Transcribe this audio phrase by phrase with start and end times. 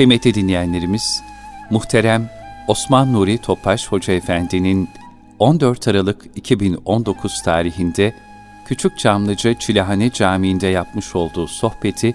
[0.00, 1.22] Kıymetli dinleyenlerimiz,
[1.70, 2.30] muhterem
[2.68, 4.88] Osman Nuri Topaş Hoca Efendi'nin
[5.38, 8.14] 14 Aralık 2019 tarihinde
[8.66, 12.14] Küçük Çamlıca Çilehane Camii'nde yapmış olduğu sohbeti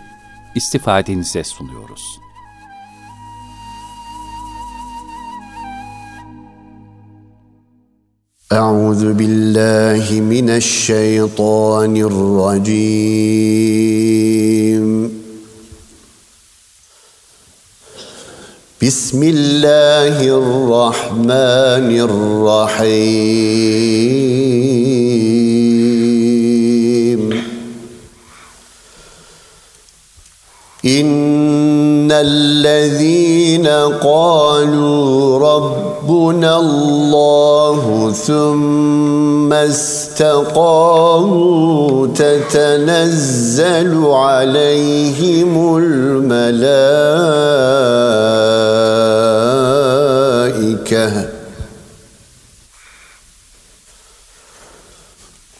[0.55, 2.19] istifadenize sunuyoruz.
[8.51, 13.61] أعوذ بالله من الشيطان الرجيم
[18.82, 23.16] بسم الله الرحمن الرحيم.
[30.84, 33.66] إن الذين
[34.04, 40.86] قالوا ربنا الله ثم استقاموا
[42.06, 45.76] تتنزل عليهم
[50.56, 51.28] الملائكه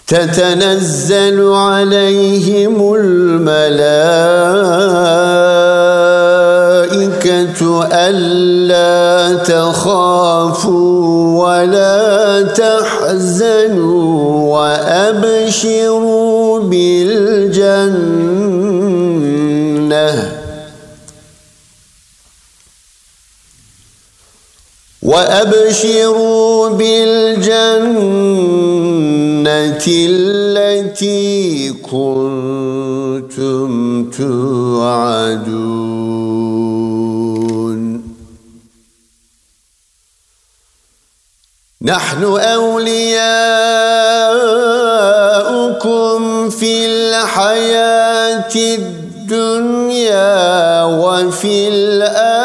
[0.07, 3.57] تتنزل عليهم الملائكة
[7.93, 14.17] ألا تخافوا ولا تحزنوا
[14.59, 18.26] وأبشروا بالجنة.
[25.07, 27.47] وأبشروا بالجنة
[29.87, 33.71] التي كنتم
[34.11, 35.37] توعدون.
[41.83, 43.31] نحن أولياؤكم
[46.51, 50.05] في الحياة الدنيا
[50.85, 52.36] وفي الآخرة.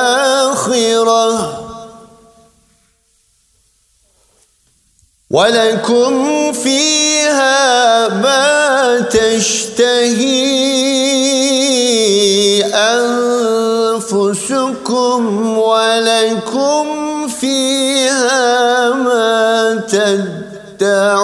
[5.32, 10.32] ولكم فيها ما تشتهي
[13.96, 16.88] أنفسكم ولكم
[17.28, 19.76] فيها ما
[20.80, 21.22] تدعون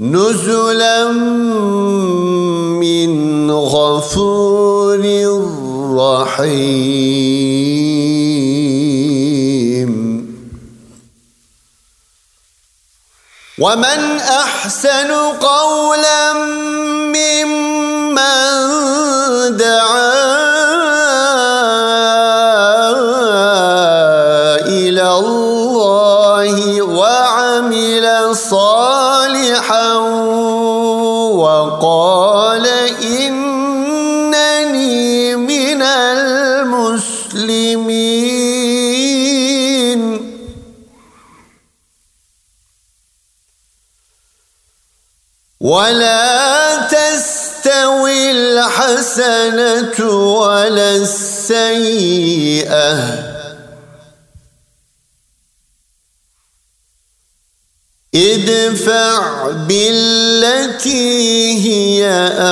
[0.00, 1.12] نزلا
[2.82, 5.02] من غفور
[5.96, 7.01] رحيم
[13.62, 16.32] ومن أحسن قولا
[45.92, 52.12] ولا تستوي الحسنة ولا السيئة.
[58.14, 61.12] ادفع بالتي
[61.64, 62.04] هي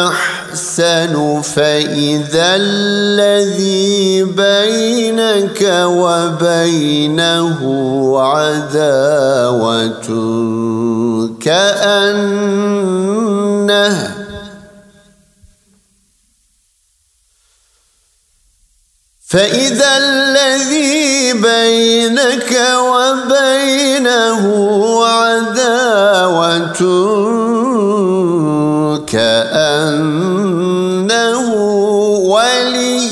[0.08, 7.60] أحسن فإذا الذي بينك وبينه
[8.20, 10.08] عداوة
[13.70, 14.10] كأنه
[19.28, 22.52] فإذا الذي بينك
[22.90, 24.42] وبينه
[25.06, 26.80] عداوة
[29.06, 30.30] كأنه
[32.34, 33.10] ولي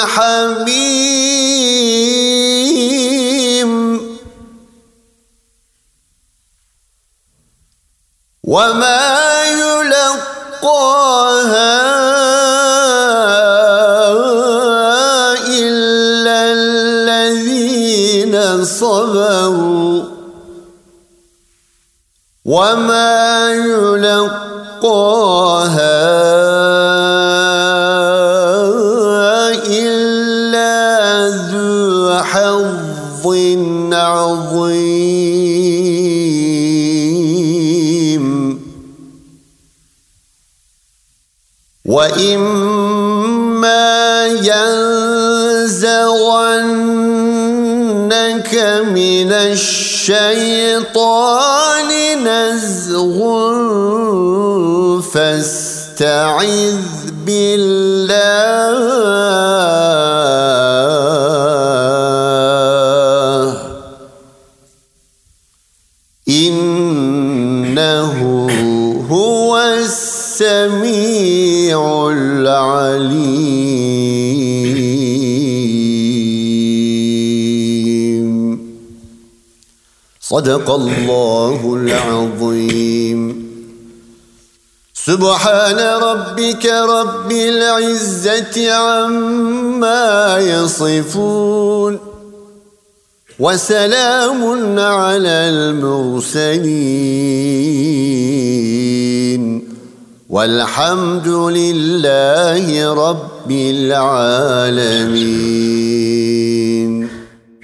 [0.00, 0.90] حميم.
[8.44, 8.99] وما
[22.50, 24.90] وما يلقاها
[29.70, 33.22] إلا ذو حظ
[33.94, 34.90] عظيم
[41.86, 43.06] وإما
[44.26, 45.62] ينزغنك
[48.90, 50.40] من الشيطان
[56.00, 58.00] فاستعذ بالله.
[66.28, 68.16] إنه
[69.10, 70.98] هو السميع
[72.12, 73.50] العليم.
[80.20, 83.39] صدق الله العظيم.
[85.10, 86.64] سبحان ربك
[86.96, 91.92] رب العزة عما يصفون
[93.38, 94.40] وسلام
[94.78, 96.60] على المرسلين
[100.34, 101.28] والحمد
[101.58, 105.30] لله رب العالمين.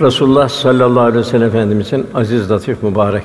[0.03, 3.25] رسول الله صلى الله عليه وسلم Efendimizin aziz, latif, mübarek,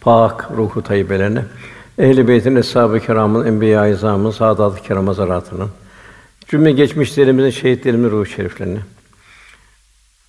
[0.00, 1.42] pak, ruhu tayyibelerine
[1.98, 5.70] ehl-i beytin, eshab-ı kiramın, enbiya-i izamın, saadat-ı kiram hazaratının,
[6.48, 8.80] cümle geçmişlerimizin, şehitlerimizin ruhu şeriflerine,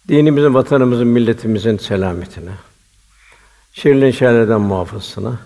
[0.08, 2.52] dinimizin, vatanımızın, milletimizin selametine,
[3.74, 5.40] şerlerin şerlerden muhafazasına,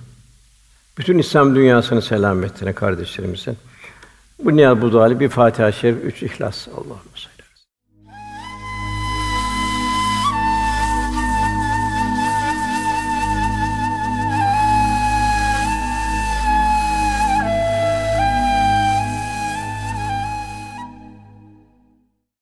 [0.98, 3.58] bütün İslam dünyasının selametine kardeşlerimizin.
[4.44, 6.68] Bu niyaz bu duayla bir Fatiha-i Şerif, üç İhlas.
[6.68, 7.29] Allahümme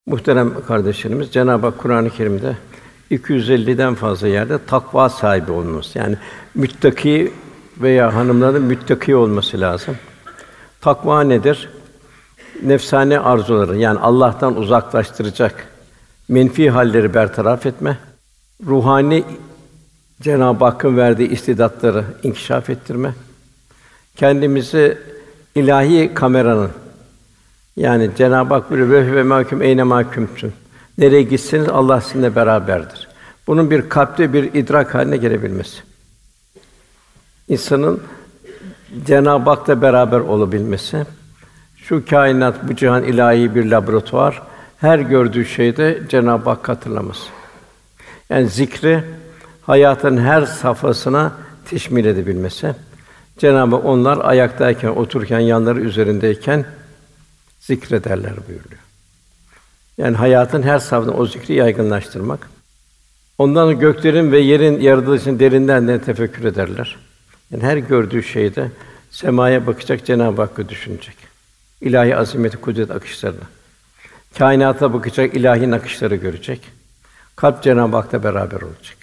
[0.08, 2.56] Muhterem kardeşlerimiz, Cenab-ı Hak Kur'an-ı Kerim'de
[3.12, 5.98] 250'den fazla yerde takva sahibi olması.
[5.98, 6.18] Yani
[6.56, 7.34] müttaki
[7.82, 9.96] veya hanımların müttaki olması lazım.
[10.82, 11.70] Takva nedir?
[12.64, 15.68] Nefsane arzuları yani Allah'tan uzaklaştıracak
[16.30, 17.98] menfi halleri bertaraf etme,
[18.66, 19.24] ruhani
[20.22, 23.14] Cenab-ı Hakk'ın verdiği istidatları inkişaf ettirme,
[24.16, 24.98] kendimizi
[25.56, 26.72] ilahi kameranın
[27.78, 30.54] yani Cenab-ı Hak buyuruyor ve mahkum eyne mahkumsun.
[30.98, 33.08] Nereye gitseniz Allah sizinle beraberdir.
[33.48, 35.78] Bunun bir kalpte bir idrak haline gelebilmesi.
[37.48, 38.02] İnsanın
[39.06, 41.06] Cenab-ı Hak'la beraber olabilmesi.
[41.78, 44.42] Şu kainat, bu cihan ilahi bir laboratuvar.
[44.78, 47.30] Her gördüğü şeyde Cenab-ı Hak hatırlaması.
[48.30, 49.04] Yani zikri
[49.62, 51.32] hayatın her safhasına
[51.70, 52.76] teşmil edebilmesi.
[53.38, 56.66] Cenab-ı onlar ayaktayken, otururken, yanları üzerindeyken
[57.60, 58.82] zikrederler buyuruyor.
[59.98, 62.50] Yani hayatın her safhasında o zikri yaygınlaştırmak.
[63.38, 66.98] Ondan göklerin ve yerin yaratılışını derinden de tefekkür ederler.
[67.52, 68.72] Yani her gördüğü şeyde
[69.12, 71.16] semaya bakacak, Cenab-ı Hakk'ı düşünecek.
[71.82, 73.44] İlahi azameti, kudret akışlarını.
[74.38, 76.62] Kainata bakacak, ilahi nakışları görecek.
[77.36, 78.98] Kalp Cenab-ı Hak'la beraber olacak.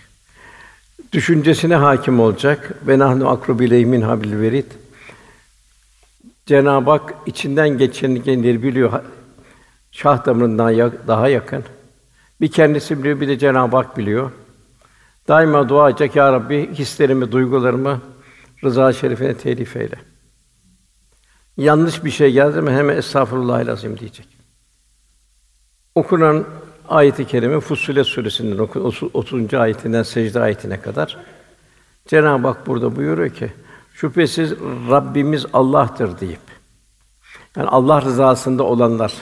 [1.12, 2.70] Düşüncesine hakim olacak.
[2.86, 4.66] Ve nahnu akrubu min hablil verid.
[6.46, 9.02] Cenab-ı Hak içinden geçenleri biliyor.
[9.92, 11.64] Şah damarından daha yakın.
[12.40, 14.30] Bir kendisi biliyor, bir de Cenab-ı Hak biliyor.
[15.28, 18.00] Daima dua edecek ya Rabbi hislerimi, duygularımı
[18.64, 19.96] rıza şerifine telif eyle.
[21.56, 24.28] Yanlış bir şey geldi mi hemen estağfurullah lazım diyecek.
[25.94, 26.44] Okunan
[26.88, 28.80] ayet-i kerime Fussilet suresinden oku
[29.12, 29.54] 30.
[29.54, 31.16] ayetinden secde ayetine kadar
[32.06, 33.52] Cenab-ı Hak burada buyuruyor ki
[33.94, 34.52] şüphesiz
[34.90, 36.40] Rabbimiz Allah'tır deyip
[37.56, 39.14] yani Allah rızasında olanlar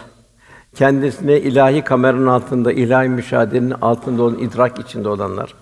[0.75, 5.55] kendisine ilahi kameranın altında, ilahi müşahedenin altında olan idrak içinde olanlar.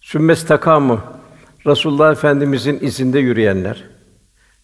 [0.00, 1.00] Sümmes takamı
[1.66, 3.84] Resulullah Efendimizin izinde yürüyenler.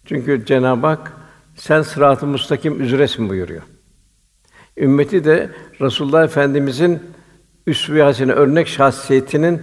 [0.05, 1.13] Çünkü Cenab-ı Hak
[1.57, 3.63] sen sırat-ı müstakim üzeresin buyuruyor.
[4.77, 7.03] Ümmeti de Resulullah Efendimizin
[7.89, 9.63] hasene örnek şahsiyetinin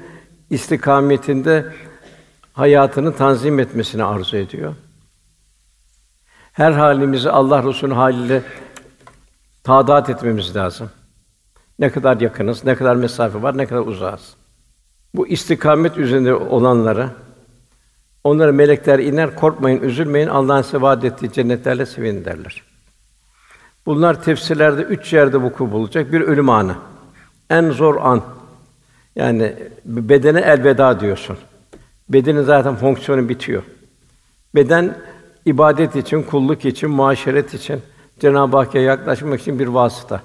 [0.49, 1.65] istikametinde
[2.55, 4.73] hayatını tanzim etmesini arzu ediyor.
[6.53, 8.41] Her halimizi Allah Resulü'nün haliyle
[9.63, 10.89] tadat etmemiz lazım.
[11.79, 14.35] Ne kadar yakınız, ne kadar mesafe var, ne kadar uzağız.
[15.15, 17.09] Bu istikamet üzerinde olanlara
[18.23, 22.63] onlara melekler iner, korkmayın, üzülmeyin, Allah'ın size vaad ettiği cennetlerle sevinin derler.
[23.85, 26.11] Bunlar tefsirlerde üç yerde vuku bulacak.
[26.11, 26.75] Bir ölüm anı.
[27.49, 28.23] En zor an.
[29.15, 31.37] Yani bedene elveda diyorsun.
[32.09, 33.63] Bedenin zaten fonksiyonu bitiyor.
[34.55, 34.97] Beden
[35.45, 37.81] ibadet için, kulluk için, muaşeret için,
[38.19, 40.21] Cenab-ı Hakk'a yaklaşmak için bir vasıta.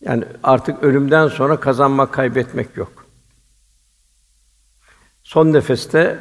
[0.00, 2.92] Yani artık ölümden sonra kazanmak, kaybetmek yok.
[5.22, 6.18] Son nefeste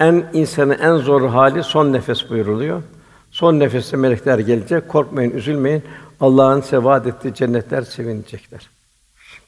[0.00, 2.82] en insanın en zor hali son nefes buyuruluyor.
[3.30, 4.88] Son nefeste melekler gelecek.
[4.88, 5.82] Korkmayın, üzülmeyin.
[6.20, 8.70] Allah'ın sevat ettiği cennetler sevinecekler.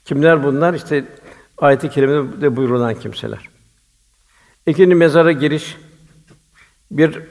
[0.04, 0.74] Kimler bunlar?
[0.74, 1.04] İşte
[1.58, 3.53] ayet-i kerimede buyurulan kimseler.
[4.66, 5.76] İkinci mezara giriş
[6.90, 7.22] bir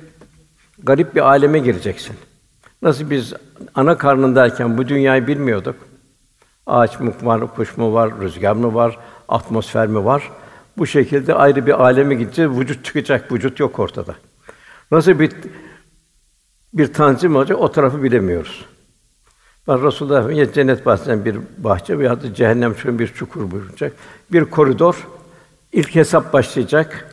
[0.84, 2.16] garip bir aleme gireceksin.
[2.82, 3.34] Nasıl biz
[3.76, 5.76] ana karnındayken bu dünyayı bilmiyorduk.
[6.66, 10.32] Ağaç mı var, kuş mu var, rüzgar mı var, atmosfer mi var?
[10.78, 12.60] Bu şekilde ayrı bir aleme gideceğiz.
[12.60, 14.16] Vücut çıkacak, vücut yok ortada.
[14.92, 15.32] Nasıl bir
[16.74, 18.66] bir tanzim olacak, o tarafı bilemiyoruz.
[19.68, 23.94] Ben Resulullah Efendimiz cennet bahseden bir bahçe veya da cehennem şöyle bir çukur buyuracak.
[24.32, 25.08] Bir koridor,
[25.72, 27.13] ilk hesap başlayacak.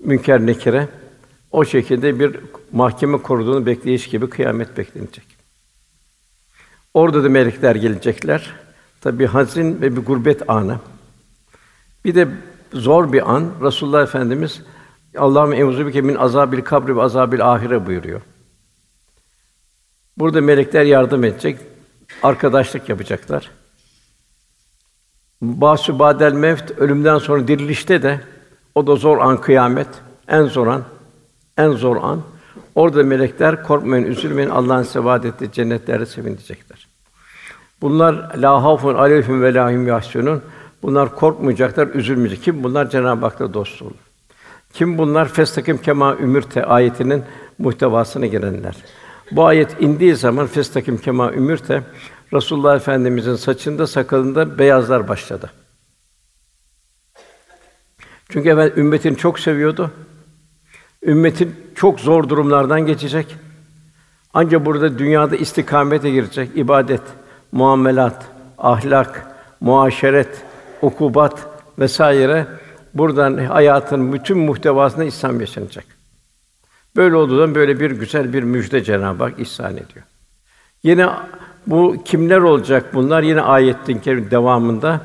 [0.00, 0.88] Münker nekire.
[1.52, 2.40] O şekilde bir
[2.72, 5.24] mahkeme koridorunu bekleyiş gibi kıyamet beklenecek.
[6.94, 8.54] Orada da melekler gelecekler.
[9.00, 10.80] Tabi hazin ve bir gurbet anı.
[12.04, 12.28] Bir de
[12.72, 13.52] zor bir an.
[13.62, 14.62] Resulullah Efendimiz
[15.18, 18.20] Allah'ım envuzu bike min azabil kabri ve azabil ahire buyuruyor.
[20.16, 21.58] Burada melekler yardım edecek,
[22.22, 23.50] arkadaşlık yapacaklar.
[25.42, 28.20] Basu badel mevt ölümden sonra dirilişte de
[28.74, 29.88] o da zor an kıyamet,
[30.28, 30.82] en zor an,
[31.58, 32.22] en zor an.
[32.74, 34.50] Orada melekler korkmayın, üzülmeyin.
[34.50, 36.86] Allah'ın size vaad ettiği cennetlerde sevinecekler.
[37.80, 40.42] Bunlar la havfun aleyhim ve lahim yahsunun.
[40.82, 42.42] Bunlar korkmayacaklar, üzülmeyecek.
[42.42, 42.90] Kim bunlar?
[42.90, 43.92] Cenab-ı Hak'la dost olur.
[44.72, 45.28] Kim bunlar?
[45.28, 47.24] Festakim kema ümürte ayetinin
[47.58, 48.76] muhtevasına girenler.
[49.32, 51.82] Bu ayet indiği zaman festakim kema ümürte
[52.32, 55.50] Resulullah Efendimizin saçında, sakalında beyazlar başladı.
[58.28, 59.90] Çünkü evvel ümmetini çok seviyordu.
[61.02, 63.36] Ümmetin çok zor durumlardan geçecek.
[64.34, 66.50] Ancak burada dünyada istikamete girecek.
[66.54, 67.02] ibadet,
[67.52, 68.26] muamelat,
[68.58, 69.26] ahlak,
[69.60, 70.42] muaşeret,
[70.82, 71.46] okubat
[71.78, 72.46] vesaire
[72.94, 75.84] buradan hayatın bütün muhtevasında İslam yaşanacak.
[76.96, 80.04] Böyle olduğundan böyle bir güzel bir müjde Cenab-ı Hak ihsan ediyor.
[80.82, 81.08] Yine
[81.66, 83.22] bu kimler olacak bunlar?
[83.22, 85.00] Yine ayetin kerim devamında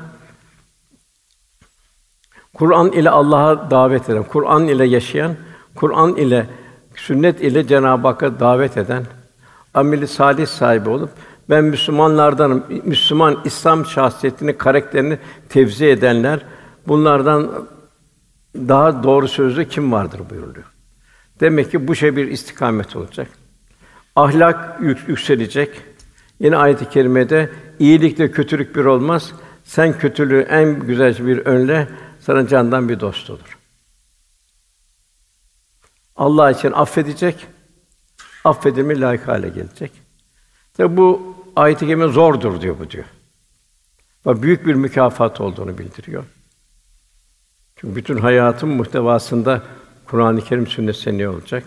[2.60, 5.36] Kur'an ile Allah'a davet eden, Kur'an ile yaşayan,
[5.74, 6.46] Kur'an ile
[6.96, 9.04] sünnet ile Cenab-ı Hakk'a davet eden,
[9.74, 11.10] ameli salih sahibi olup
[11.50, 12.64] ben Müslümanlardanım.
[12.84, 16.40] Müslüman İslam şahsiyetini, karakterini tevzi edenler
[16.88, 17.50] bunlardan
[18.54, 20.66] daha doğru sözlü kim vardır buyuruluyor.
[21.40, 23.28] Demek ki bu şey bir istikamet olacak.
[24.16, 25.70] Ahlak yükselecek.
[26.40, 29.32] Yine ayet-i kerimede iyilikle kötülük bir olmaz.
[29.64, 31.88] Sen kötülüğü en güzel bir önle,
[32.30, 33.58] sana candan bir dost olur.
[36.16, 37.46] Allah için affedecek,
[38.44, 39.92] affedilme layık hale gelecek.
[40.74, 43.04] Tabi bu ayet-i kerime zordur diyor bu diyor.
[44.26, 46.24] Ve büyük bir mükafat olduğunu bildiriyor.
[47.76, 49.62] Çünkü bütün hayatın muhtevasında
[50.06, 51.64] Kur'an-ı Kerim sünnet ne olacak?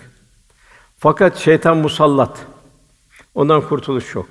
[0.97, 2.45] Fakat şeytan musallat.
[3.35, 4.29] Ondan kurtuluş yok.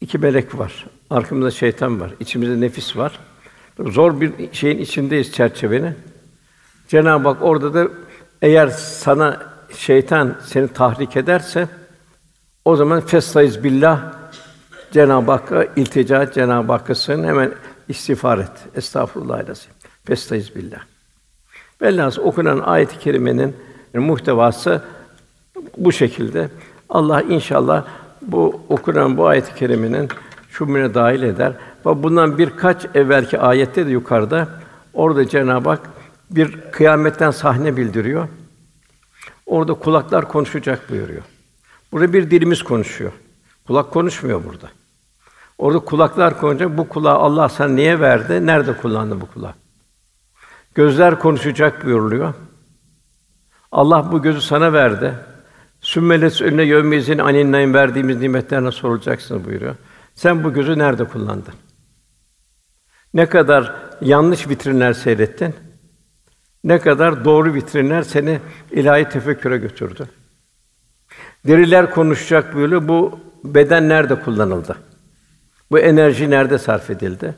[0.00, 0.86] İki melek var.
[1.10, 2.14] Arkamızda şeytan var.
[2.20, 3.20] İçimizde nefis var.
[3.78, 5.94] Zor bir şeyin içindeyiz çerçevenin.
[6.88, 7.88] Cenab-ı Hak orada da
[8.42, 9.42] eğer sana
[9.76, 11.68] şeytan seni tahrik ederse
[12.64, 14.12] o zaman festaiz billah
[14.92, 17.52] Cenab-ı Hakk'a iltica Cenab-ı Hakk'a sığın, hemen
[17.88, 18.50] istiğfar et.
[18.74, 19.72] Estağfurullah lazım.
[20.04, 20.80] Festaiz billah.
[21.82, 23.56] Velhâsıl okunan ayet-i kerimenin
[23.94, 24.82] muhtevası
[25.76, 26.48] bu şekilde.
[26.88, 27.84] Allah inşallah
[28.22, 30.08] bu okunan bu ayet-i kerimenin
[30.50, 31.52] şumune dahil eder.
[31.84, 34.48] Bundan birkaç evvelki ayette de yukarıda
[34.94, 35.80] orada Cenab-ı Hak
[36.30, 38.28] bir kıyametten sahne bildiriyor.
[39.46, 41.22] Orada kulaklar konuşacak buyuruyor.
[41.92, 43.12] Burada bir dilimiz konuşuyor.
[43.66, 44.68] Kulak konuşmuyor burada.
[45.58, 46.78] Orada kulaklar konuşacak.
[46.78, 48.46] Bu kulağı Allah sen niye verdi?
[48.46, 49.54] Nerede kullandı bu kulağı?
[50.74, 52.34] Gözler konuşacak buyuruluyor.
[53.72, 55.14] Allah bu gözü sana verdi.
[55.80, 59.74] Sümmeles önüne yövmezin aninnayın verdiğimiz nimetlerine sorulacaksın buyuruyor.
[60.14, 61.54] Sen bu gözü nerede kullandın?
[63.14, 65.54] Ne kadar yanlış vitrinler seyrettin?
[66.64, 68.40] Ne kadar doğru vitrinler seni
[68.70, 70.08] ilahi tefekküre götürdü?
[71.46, 74.76] Deriler konuşacak böyle bu beden nerede kullanıldı?
[75.70, 77.34] Bu enerji nerede sarf edildi?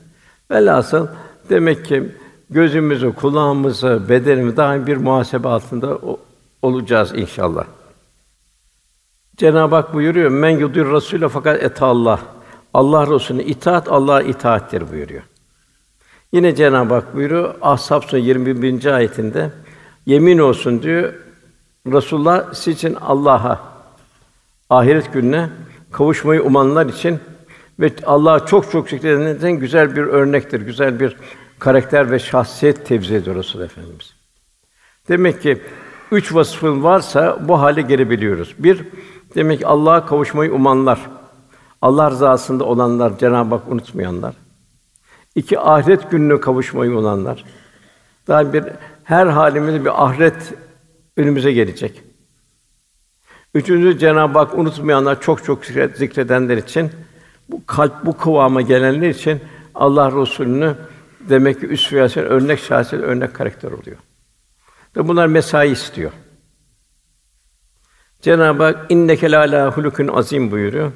[0.51, 1.07] Velhasıl
[1.49, 2.11] demek ki
[2.49, 5.99] gözümüzü, kulağımızı, bedenimizi daha bir muhasebe altında
[6.61, 7.65] olacağız inşallah.
[9.37, 12.19] Cenab-ı Hak buyuruyor: "Men yudur Rasûle fakat et Allah."
[12.73, 15.23] Allah Resulüne itaat Allah'a itaattir buyuruyor.
[16.37, 18.85] Yine Cenab-ı Hak buyuruyor Ahzab Suresi 21.
[18.85, 19.51] ayetinde
[20.05, 21.13] yemin olsun diyor
[21.87, 23.59] Resulullah sizin için Allah'a
[24.69, 25.49] ahiret gününe
[25.91, 27.19] kavuşmayı umanlar için
[27.79, 31.17] ve Allah'a çok çok şükredenlerden güzel bir örnektir, güzel bir
[31.59, 34.13] karakter ve şahsiyet tevzi ediyor Resul Efendimiz.
[35.07, 35.61] Demek ki
[36.11, 38.55] üç vasfın varsa bu hale gelebiliyoruz.
[38.59, 38.83] Bir,
[39.35, 40.99] demek ki Allah'a kavuşmayı umanlar,
[41.81, 44.46] Allah rızasında olanlar, Cenab-ı Hak unutmayanlar.
[45.37, 47.45] İki, ahiret gününe kavuşmayı olanlar.
[48.27, 48.63] Daha bir
[49.03, 50.53] her halimizde bir ahiret
[51.17, 52.03] önümüze gelecek.
[53.53, 56.91] Üçüncü Cenab-ı Hak unutmayanlar çok çok zikredenler için
[57.49, 59.39] bu kalp bu kıvama gelenler için
[59.75, 60.75] Allah Resulü'nü
[61.19, 63.97] demek ki üsve örnek şahsiyet, örnek karakter oluyor.
[64.97, 66.11] Ve bunlar mesai istiyor.
[68.21, 70.91] Cenab-ı Hak inneke la hulukun azim buyuruyor.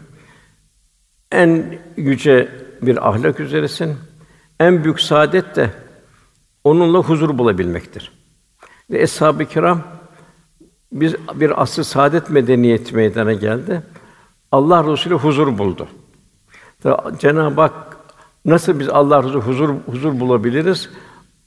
[1.31, 2.49] En yüce
[2.81, 3.97] bir ahlak üzeresin.
[4.61, 5.71] En büyük saadet de
[6.63, 8.11] onunla huzur bulabilmektir.
[8.91, 9.81] Ve eshab-ı kiram
[10.91, 13.81] biz bir asr saadet medeniyet meydana geldi.
[14.51, 15.87] Allah Resulü huzur buldu.
[17.19, 17.97] Cenab-ı Hak
[18.45, 20.89] nasıl biz Allah Resulü huzur huzur bulabiliriz?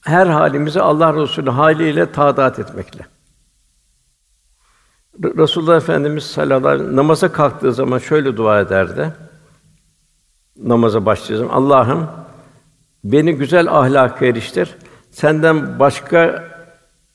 [0.00, 3.06] Her halimizi Allah Resulü haliyle taadat etmekle.
[5.25, 9.12] Resulullah Efendimiz sallallahu aleyhi ve sellem namaza kalktığı zaman şöyle dua ederdi.
[10.56, 12.23] Namaza zaman Allah'ım
[13.04, 14.75] beni güzel ahlaka eriştir.
[15.11, 16.44] Senden başka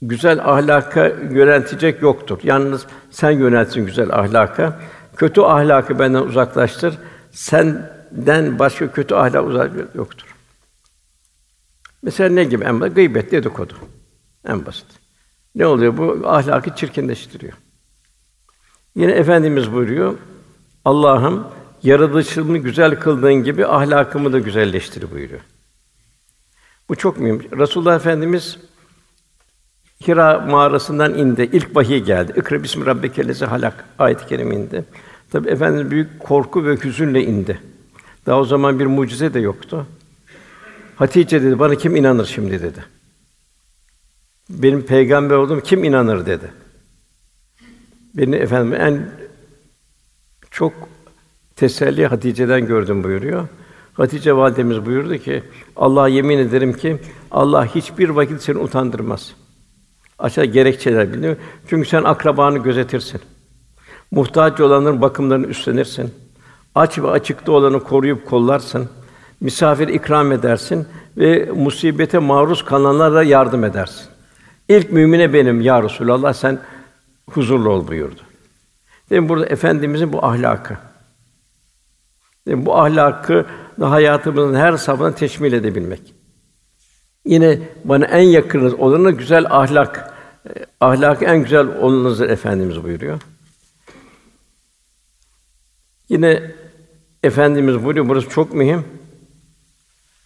[0.01, 2.39] güzel ahlaka yöneltecek yoktur.
[2.43, 4.79] Yalnız sen yöneltsin güzel ahlaka.
[5.15, 6.97] Kötü ahlakı benden uzaklaştır.
[7.31, 10.35] Senden başka kötü ahlak uzak yoktur.
[12.01, 12.63] Mesela ne gibi?
[12.63, 13.73] En basit gıybet, dedikodu.
[14.47, 14.85] En basit.
[15.55, 16.21] Ne oluyor bu?
[16.25, 17.53] Ahlakı çirkinleştiriyor.
[18.95, 20.17] Yine efendimiz buyuruyor.
[20.85, 21.47] Allah'ım
[21.83, 25.41] yaratılışımı güzel kıldığın gibi ahlakımı da güzelleştir buyuruyor.
[26.89, 27.59] Bu çok mühim.
[27.59, 28.57] Resulullah Efendimiz
[30.07, 31.49] Hira mağarasından indi.
[31.53, 32.33] İlk vahiy geldi.
[32.37, 34.85] İkra bismi rabbikellezi halak ayet-i kerime indi.
[35.31, 37.59] Tabi Efendimiz büyük korku ve hüzünle indi.
[38.25, 39.87] Daha o zaman bir mucize de yoktu.
[40.95, 42.85] Hatice dedi, bana kim inanır şimdi dedi.
[44.49, 46.51] Benim peygamber olduğum kim inanır dedi.
[48.13, 49.09] Beni efendim en
[50.51, 50.73] çok
[51.55, 53.47] teselli Hatice'den gördüm buyuruyor.
[53.93, 55.43] Hatice validemiz buyurdu ki
[55.75, 56.97] Allah yemin ederim ki
[57.31, 59.35] Allah hiçbir vakit seni utandırmaz.
[60.19, 61.35] Aşağı gerekçeler biliyor.
[61.69, 63.21] Çünkü sen akrabanı gözetirsin.
[64.11, 66.13] Muhtaç olanların bakımlarını üstlenirsin.
[66.75, 68.89] Aç ve açıkta olanı koruyup kollarsın.
[69.41, 70.87] Misafir ikram edersin
[71.17, 74.07] ve musibete maruz kalanlara yardım edersin.
[74.69, 76.59] İlk mümine benim ya Resulallah sen
[77.29, 78.21] huzurlu ol buyurdu.
[79.09, 80.77] Dedim burada efendimizin bu ahlakı.
[82.47, 83.45] Dedim, bu ahlakı
[83.85, 86.13] hayatımızın her safhasına teşmil edebilmek.
[87.25, 90.13] Yine bana en yakınız olanı güzel ahlak,
[90.45, 93.21] e, ahlak en güzel olanınızdır efendimiz buyuruyor.
[96.09, 96.51] Yine
[97.23, 98.85] efendimiz buyuruyor burası çok mühim.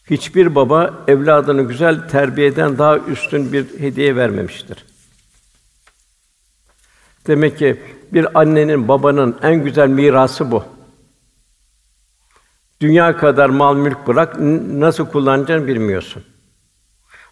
[0.09, 4.85] Hiçbir baba evladını güzel terbiyeden daha üstün bir hediye vermemiştir.
[7.27, 7.81] Demek ki
[8.13, 10.63] bir annenin, babanın en güzel mirası bu.
[12.83, 14.39] Dünya kadar mal mülk bırak,
[14.73, 16.23] nasıl kullanacağını bilmiyorsun.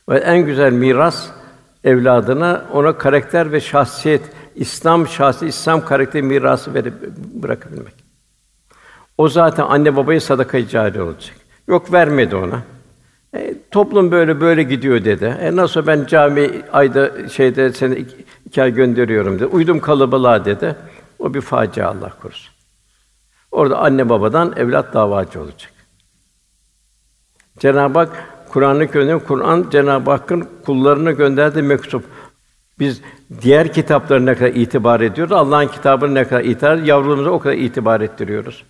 [0.09, 1.27] Ve en güzel miras
[1.83, 4.21] evladına ona karakter ve şahsiyet,
[4.55, 6.93] İslam şahsi, İslam karakteri mirası verip
[7.33, 7.93] bırakabilmek.
[9.17, 11.35] O zaten anne babayı sadaka cari olacak.
[11.67, 12.63] Yok vermedi ona.
[13.35, 15.37] E, toplum böyle böyle gidiyor dedi.
[15.41, 19.45] E nasıl ben cami ayda şeyde seni iki, iki ay gönderiyorum dedi.
[19.45, 20.75] Uydum kalabalığa dedi.
[21.19, 22.60] O bir facia Allah korusun.
[23.51, 25.71] Orada anne babadan evlat davacı olacak.
[27.59, 32.03] Cenab-ı Hak Kur'an-ı Kerim Kur'an Cenab-ı Hakk'ın kullarına gönderdiği mektup.
[32.79, 33.01] Biz
[33.41, 38.01] diğer kitaplarına ne kadar itibar ediyoruz, Allah'ın kitabına ne kadar itibar, yavrumuza o kadar itibar
[38.01, 38.63] ettiriyoruz.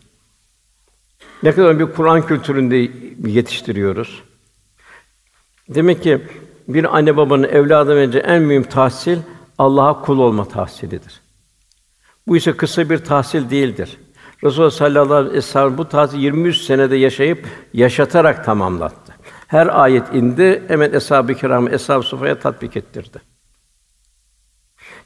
[1.44, 2.76] Ne kadar bir Kur'an kültüründe
[3.30, 4.24] yetiştiriyoruz.
[5.70, 6.22] Demek ki
[6.67, 9.17] bir anne babanın evladı önce en mühim tahsil
[9.58, 11.22] Allah'a kul olma tahsilidir.
[12.28, 13.98] Bu ise kısa bir tahsil değildir.
[14.44, 19.16] Resulullah sallallahu aleyhi ve sellem bu tahsil 23 senede yaşayıp yaşatarak tamamlattı.
[19.48, 23.22] Her ayet indi, hemen eshab-ı kiramı eshab-ı sufaya tatbik ettirdi.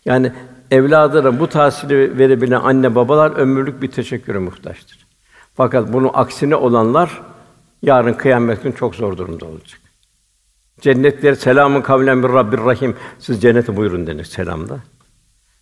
[0.05, 0.31] Yani
[0.71, 5.05] evladına bu tahsili verebilen anne babalar ömürlük bir teşekküre muhtaçtır.
[5.53, 7.21] Fakat bunun aksine olanlar
[7.81, 9.79] yarın kıyamet günü çok zor durumda olacak.
[10.81, 12.95] Cennetler selamun kavlen bir Rabbir Rahim.
[13.19, 14.79] Siz cennete buyurun denir selamda.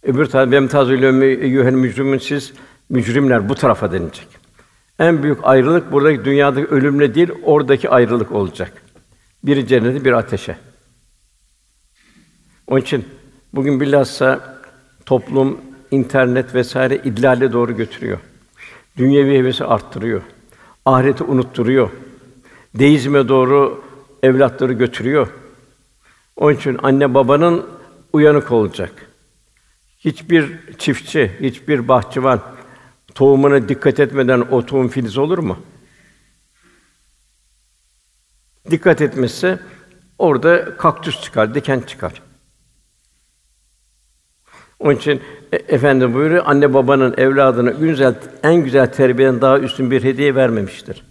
[0.03, 2.53] Öbür tarafta bem tazilü eyyuhel mücrimun siz
[2.89, 4.27] mücrimler bu tarafa denilecek.
[4.99, 8.71] En büyük ayrılık buradaki dünyadaki ölümle değil, oradaki ayrılık olacak.
[9.43, 10.57] Biri cennete, bir ateşe.
[12.67, 13.05] Onun için
[13.53, 14.59] bugün bilhassa
[15.05, 15.57] toplum,
[15.91, 18.19] internet vesaire idlale doğru götürüyor.
[18.97, 20.21] Dünyevi hevesi arttırıyor.
[20.85, 21.89] Ahireti unutturuyor.
[22.75, 23.83] Deizme doğru
[24.23, 25.27] evlatları götürüyor.
[26.35, 27.65] Onun için anne babanın
[28.13, 28.91] uyanık olacak.
[29.99, 32.41] Hiçbir çiftçi, hiçbir bahçıvan
[33.15, 35.57] tohumuna dikkat etmeden o tohum filiz olur mu?
[38.71, 39.59] Dikkat etmezse
[40.17, 42.21] orada kaktüs çıkar, diken çıkar.
[44.79, 45.21] Onun için
[45.51, 51.03] e, efendim buyuruyor anne babanın evladına güzel en güzel terbiyeden daha üstün bir hediye vermemiştir.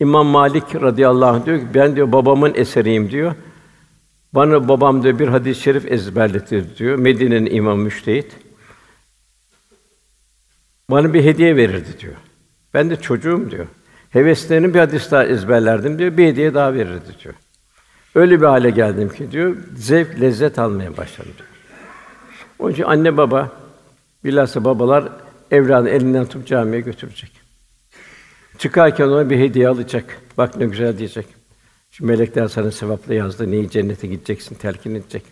[0.00, 3.34] İmam Malik radıyallahu anh diyor ki ben diyor babamın eseriyim diyor.
[4.32, 6.98] Bana babam diyor bir hadis-i şerif ezberletti diyor.
[6.98, 8.36] Medine'nin imam müştehit.
[10.90, 12.14] Bana bir hediye verirdi diyor.
[12.74, 13.66] Ben de çocuğum diyor.
[14.10, 16.16] Heveslerini bir hadis daha ezberlerdim diyor.
[16.16, 17.34] Bir hediye daha verirdi diyor.
[18.14, 21.48] Öyle bir hale geldim ki diyor, zevk, lezzet almaya başladım diyor.
[22.58, 23.52] Onun için anne baba,
[24.24, 25.08] bilhassa babalar
[25.50, 27.30] evladı elinden tutup camiye götürecek.
[28.58, 30.18] Çıkarken ona bir hediye alacak.
[30.38, 31.26] Bak ne güzel diyecek.
[31.90, 33.50] Şu melekler sana sevapla yazdı.
[33.50, 35.22] Neyi cennete gideceksin, telkin edecek.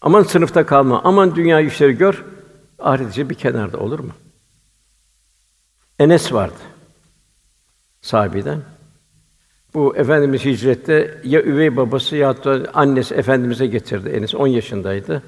[0.00, 1.00] Aman sınıfta kalma.
[1.04, 2.24] Aman dünya işleri gör.
[2.78, 4.12] Ahiret bir kenarda olur mu?
[5.98, 6.54] Enes vardı.
[8.00, 8.62] Sahabeden.
[9.74, 14.08] Bu efendimiz hicrette ya üvey babası ya da annesi efendimize getirdi.
[14.08, 15.22] Enes 10 yaşındaydı.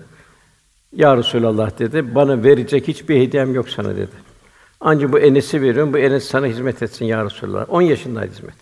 [0.92, 2.14] Ya Resulallah dedi.
[2.14, 4.12] Bana verecek hiçbir hediyem yok sana dedi.
[4.80, 5.92] Ancak bu Enes'i veriyorum.
[5.92, 7.66] Bu Enes sana hizmet etsin ya Resulallah.
[7.68, 8.54] 10 yaşındaydı hizmet.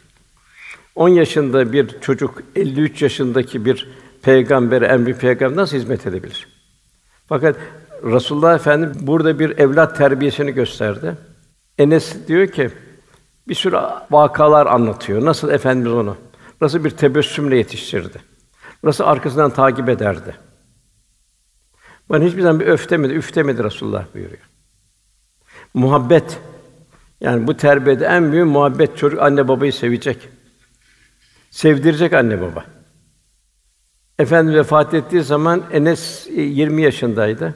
[0.95, 3.89] 10 yaşında bir çocuk 53 yaşındaki bir
[4.23, 6.49] peygamber, emri peygamber nasıl hizmet edebilir?
[7.27, 7.57] Fakat
[8.03, 11.17] Resulullah Efendimiz burada bir evlat terbiyesini gösterdi.
[11.79, 12.71] Enes diyor ki
[13.49, 13.77] bir sürü
[14.11, 15.25] vakalar anlatıyor.
[15.25, 16.17] Nasıl efendimiz onu
[16.61, 18.19] nasıl bir tebessümle yetiştirdi.
[18.83, 20.37] Nasıl arkasından takip ederdi.
[22.09, 24.51] Bana hiçbir zaman bir öf demedi, üf demedi Resulullah buyuruyor.
[25.75, 26.41] Muhabbet
[27.21, 30.29] yani bu terbiyede en büyük muhabbet çocuk anne babayı sevecek.
[31.51, 32.65] Sevdirecek anne baba.
[34.19, 37.55] Efendimiz vefat ettiği zaman Enes 20 yaşındaydı.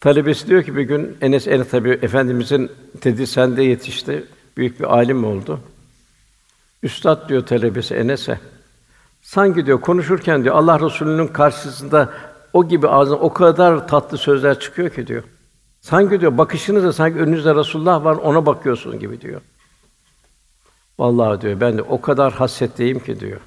[0.00, 4.24] Talebesi diyor ki bir gün Enes el tabi efendimizin tedrisinde yetişti.
[4.56, 5.60] Büyük bir alim oldu.
[6.82, 8.40] Üstad diyor talebesi Enes'e.
[9.22, 12.12] Sanki diyor konuşurken diyor Allah Resulü'nün karşısında
[12.52, 15.22] o gibi ağzından o kadar tatlı sözler çıkıyor ki diyor.
[15.80, 19.40] Sanki diyor bakışınızda sanki önünüzde Resulullah var ona bakıyorsun gibi diyor.
[20.98, 23.40] Vallahi diyor ben de o kadar hasretteyim ki diyor.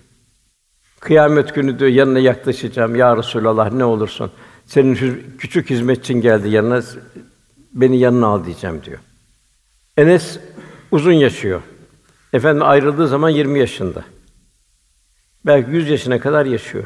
[1.00, 4.32] Kıyamet günü diyor yanına yaklaşacağım ya Resulallah ne olursun.
[4.70, 6.82] Senin küçük hizmetçin geldi yanına
[7.74, 9.00] beni yanına al diyeceğim diyor.
[9.98, 10.40] Enes
[10.92, 11.62] uzun yaşıyor.
[12.34, 14.04] Efendim ayrıldığı zaman 20 yaşında.
[15.46, 16.84] Belki 100 yaşına kadar yaşıyor.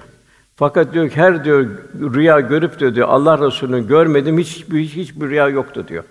[0.55, 1.69] Fakat diyor ki her diyor
[2.13, 6.03] rüya görüp de diyor Allah Resulü'nü görmedim hiç hiç hiçbir rüya yoktu diyor.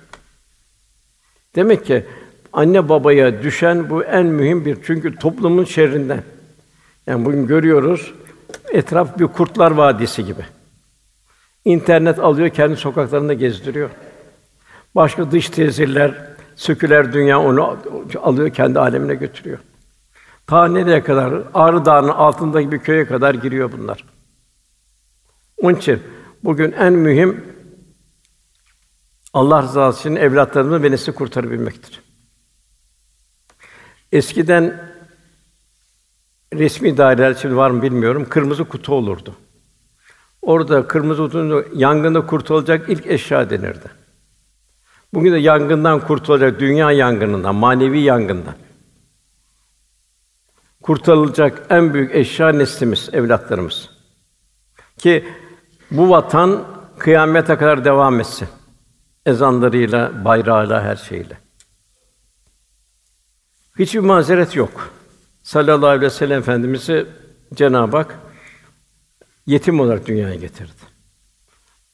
[1.55, 2.05] Demek ki
[2.53, 6.23] anne babaya düşen bu en mühim bir çünkü toplumun şerrinden.
[7.07, 8.15] Yani bugün görüyoruz
[8.73, 10.43] etraf bir kurtlar vadisi gibi.
[11.65, 13.91] İnternet alıyor kendi sokaklarında gezdiriyor.
[14.95, 16.15] Başka dış tesirler,
[16.57, 17.79] söküler dünya onu
[18.23, 19.59] alıyor kendi alemine götürüyor.
[20.47, 21.43] Ta nereye kadar?
[21.55, 24.05] Ağrı Dağı'nın altındaki bir köye kadar giriyor bunlar.
[25.57, 26.03] Onun için
[26.45, 27.45] bugün en mühim
[29.33, 32.03] Allah rızası için evlatlarımızı ve nesli kurtarabilmektir.
[34.13, 34.93] Eskiden
[36.55, 38.27] resmi daireler şimdi var mı bilmiyorum.
[38.29, 39.37] Kırmızı kutu olurdu.
[40.43, 43.91] Orada kırmızı kutunun yangında kurtulacak ilk eşya denirdi.
[45.15, 48.55] Bugün de yangından kurtulacak dünya yangınından, manevi yangından.
[50.83, 53.91] Kurtarılacak en büyük eşya neslimiz, evlatlarımız.
[54.99, 55.25] Ki
[55.91, 56.65] bu vatan
[56.99, 58.49] kıyamete kadar devam etsin.
[59.27, 61.39] Ezanlarıyla, bayrağıyla, her şeyle.
[63.79, 64.91] Hiçbir mazeret yok.
[65.43, 67.07] Sallallahu aleyhi ve sellem Efendimizi
[67.55, 68.19] Cenab-ı Hak
[69.47, 70.83] yetim olarak dünyaya getirdi.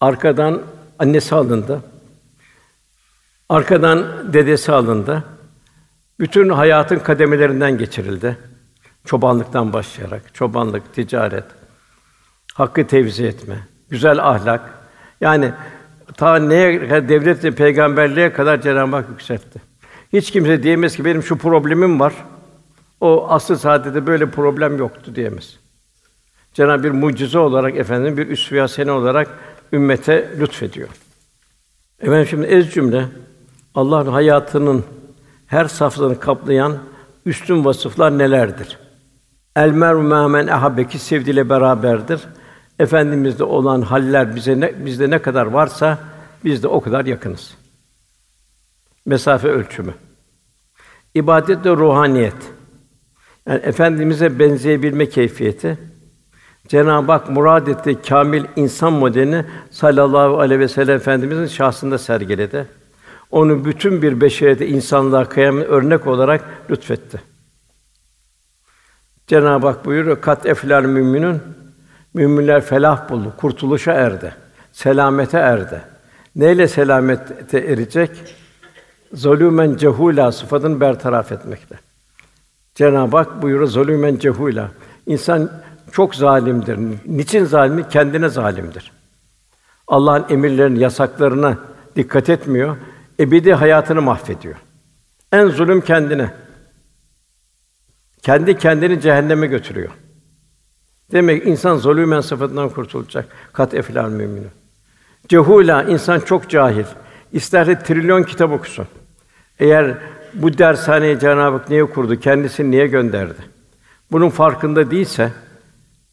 [0.00, 0.62] Arkadan
[0.98, 1.82] annesi alındı.
[3.48, 5.24] Arkadan dedesi alındı.
[6.20, 8.38] Bütün hayatın kademelerinden geçirildi.
[9.04, 11.44] Çobanlıktan başlayarak, çobanlık, ticaret,
[12.54, 13.58] hakkı tevzi etme,
[13.88, 14.74] güzel ahlak.
[15.20, 15.52] Yani
[16.16, 19.62] ta neye kadar devlet ve peygamberliğe kadar Cenab-ı Hak yükseltti.
[20.12, 22.14] Hiç kimse diyemez ki benim şu problemim var.
[23.00, 25.58] O asıl saadette böyle problem yoktu diyemez.
[26.58, 29.28] Cenab-ı bir mucize olarak efendim bir üsve sene olarak
[29.72, 30.88] ümmete lütfediyor.
[32.00, 33.06] Efendim şimdi ez cümle
[33.74, 34.84] Allah'ın hayatının
[35.46, 36.78] her saflarını kaplayan
[37.26, 38.78] üstün vasıflar nelerdir?
[39.56, 42.20] El meru men ehabbeki sevdiyle beraberdir.
[42.78, 45.98] Efendimizde olan haller bize ne, bizde ne kadar varsa
[46.44, 47.54] biz de o kadar yakınız.
[49.06, 49.94] Mesafe ölçümü.
[51.14, 52.52] İbadet de ruhaniyet.
[53.46, 55.87] Yani efendimize benzeyebilme keyfiyeti.
[56.68, 62.66] Cenab-ı Hak murad ettiği kamil insan modelini sallallahu aleyhi ve sellem efendimizin şahsında sergiledi.
[63.30, 67.22] Onu bütün bir beşeriyete, insanlığa kıyamet örnek olarak lütfetti.
[69.26, 71.42] Cenab-ı Hak buyuruyor: "Kat eflal müminun
[72.14, 74.34] Müminler felah buldu, kurtuluşa erdi,
[74.72, 75.82] selamete erdi.
[76.36, 78.10] Neyle selamete erecek?
[79.12, 81.76] Zulümen cehula sıfatını bertaraf etmekle.
[82.74, 84.70] Cenab-ı Hak buyuruyor zulümen cehula.
[85.06, 85.50] İnsan
[85.92, 86.78] çok zalimdir.
[87.06, 87.88] Niçin zalimi?
[87.88, 88.92] Kendine zalimdir.
[89.88, 91.58] Allah'ın emirlerine, yasaklarına
[91.96, 92.76] dikkat etmiyor.
[93.20, 94.56] Ebedi hayatını mahvediyor.
[95.32, 96.30] En zulüm kendine.
[98.22, 99.90] Kendi kendini cehenneme götürüyor.
[101.12, 103.28] Demek insan zulümen sıfatından kurtulacak.
[103.52, 104.50] Kat eflal müminin.
[105.28, 106.84] Cehula insan çok cahil.
[107.32, 108.86] İsterse trilyon kitap okusun.
[109.58, 109.98] Eğer
[110.34, 112.20] bu dershaneyi Cenab-ı Hak niye kurdu?
[112.20, 113.42] Kendisini niye gönderdi?
[114.12, 115.32] Bunun farkında değilse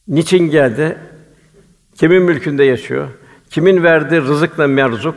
[0.07, 0.97] niçin geldi?
[1.95, 3.07] Kimin mülkünde yaşıyor?
[3.49, 5.15] Kimin verdiği rızıkla merzuk?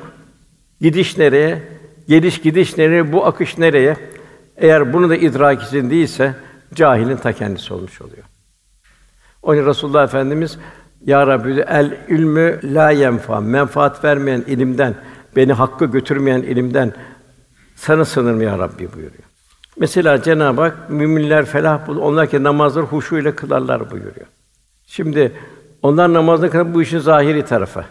[0.81, 1.63] Gidiş nereye?
[2.09, 3.13] Geliş gidiş nereye?
[3.13, 3.97] Bu akış nereye?
[4.57, 6.35] Eğer bunu da idrak için değilse
[6.75, 8.25] cahilin ta kendisi olmuş oluyor.
[9.43, 10.59] Onun Resulullah Efendimiz
[11.05, 14.95] ya Rabbi el ilmü la yenfa menfaat vermeyen ilimden
[15.37, 16.93] beni hakkı götürmeyen ilimden
[17.77, 19.25] sana sınırım ya Rabbi buyuruyor.
[19.77, 24.27] Mesela Cenab-ı Hak müminler felah bul, onlar ki namazları huşu ile kılarlar buyuruyor.
[24.89, 25.33] Şimdi
[25.83, 27.85] onlar namazda kadar bu işin zahiri tarafı.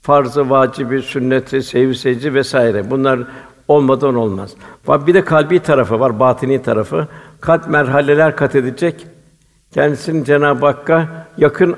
[0.00, 2.90] Farzı, vacibi, sünneti, sevgi secde vesaire.
[2.90, 3.20] Bunlar
[3.68, 4.54] olmadan olmaz.
[4.86, 7.08] Var bir de kalbi tarafı var, batini tarafı.
[7.40, 9.06] Kalp merhaleler kat edecek.
[9.70, 11.76] Kendisini Cenab-ı Hakk'a yakın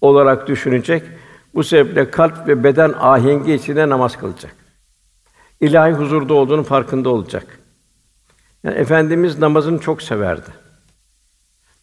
[0.00, 1.02] olarak düşünecek.
[1.54, 4.54] Bu sebeple kalp ve beden ahengi içinde namaz kılacak.
[5.60, 7.46] İlahi huzurda olduğunun farkında olacak.
[8.64, 10.61] Yani efendimiz namazını çok severdi.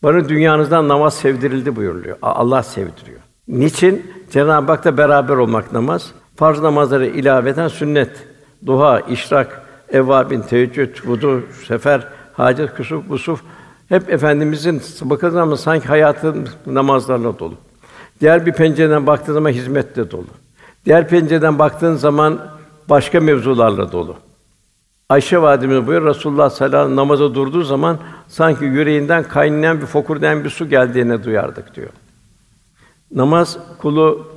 [0.04, 2.18] Bana dünyanızdan namaz sevdirildi buyuruluyor.
[2.22, 3.20] Allah sevdiriyor.
[3.48, 4.12] Niçin?
[4.32, 6.12] Cenab-ı Hak'la beraber olmak namaz.
[6.36, 8.28] Farz namazları ilaveten sünnet,
[8.66, 13.42] duha, işrak, evvabin, teheccüd, vudu, sefer, hacet, kusuf, kusuf
[13.90, 17.54] hep efendimizin bakıldığı zaman sanki hayatın namazlarla dolu.
[18.22, 20.28] Diğer bir pencereden baktığın zaman hizmetle dolu.
[20.86, 22.40] Diğer pencereden baktığın zaman
[22.90, 24.16] başka mevzularla dolu.
[25.10, 30.50] Ayşe validemiz buyuruyor Resulullah sallallahu aleyhi namaza durduğu zaman sanki yüreğinden kaynayan bir fokurdayan bir
[30.50, 31.90] su geldiğini duyardık diyor.
[33.12, 34.28] Namaz kulu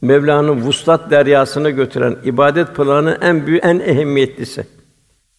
[0.00, 4.66] Mevla'nın vuslat deryasına götüren ibadet planı en büyük, en ehemmiyetlisi.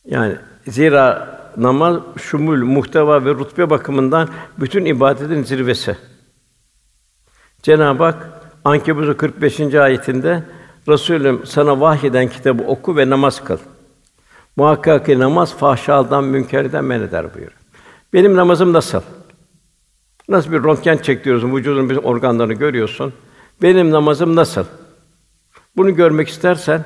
[0.05, 0.35] Yani
[0.67, 5.97] zira namaz şumul, muhteva ve rutbe bakımından bütün ibadetin zirvesi.
[7.63, 8.29] Cenab-ı Hak
[8.65, 9.59] Ankebut 45.
[9.59, 10.43] ayetinde
[10.87, 13.57] Resulüm sana vahyeden kitabı oku ve namaz kıl.
[14.59, 17.57] Muhakkak ki namaz fahşadan, münkerden men eder buyuruyor.
[18.13, 19.01] Benim namazım nasıl?
[20.29, 23.13] Nasıl bir röntgen çektiriyorsun, vücudun bir organlarını görüyorsun.
[23.61, 24.65] Benim namazım nasıl?
[25.77, 26.85] Bunu görmek istersen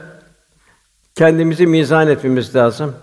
[1.15, 2.95] kendimizi mizan etmemiz lazım.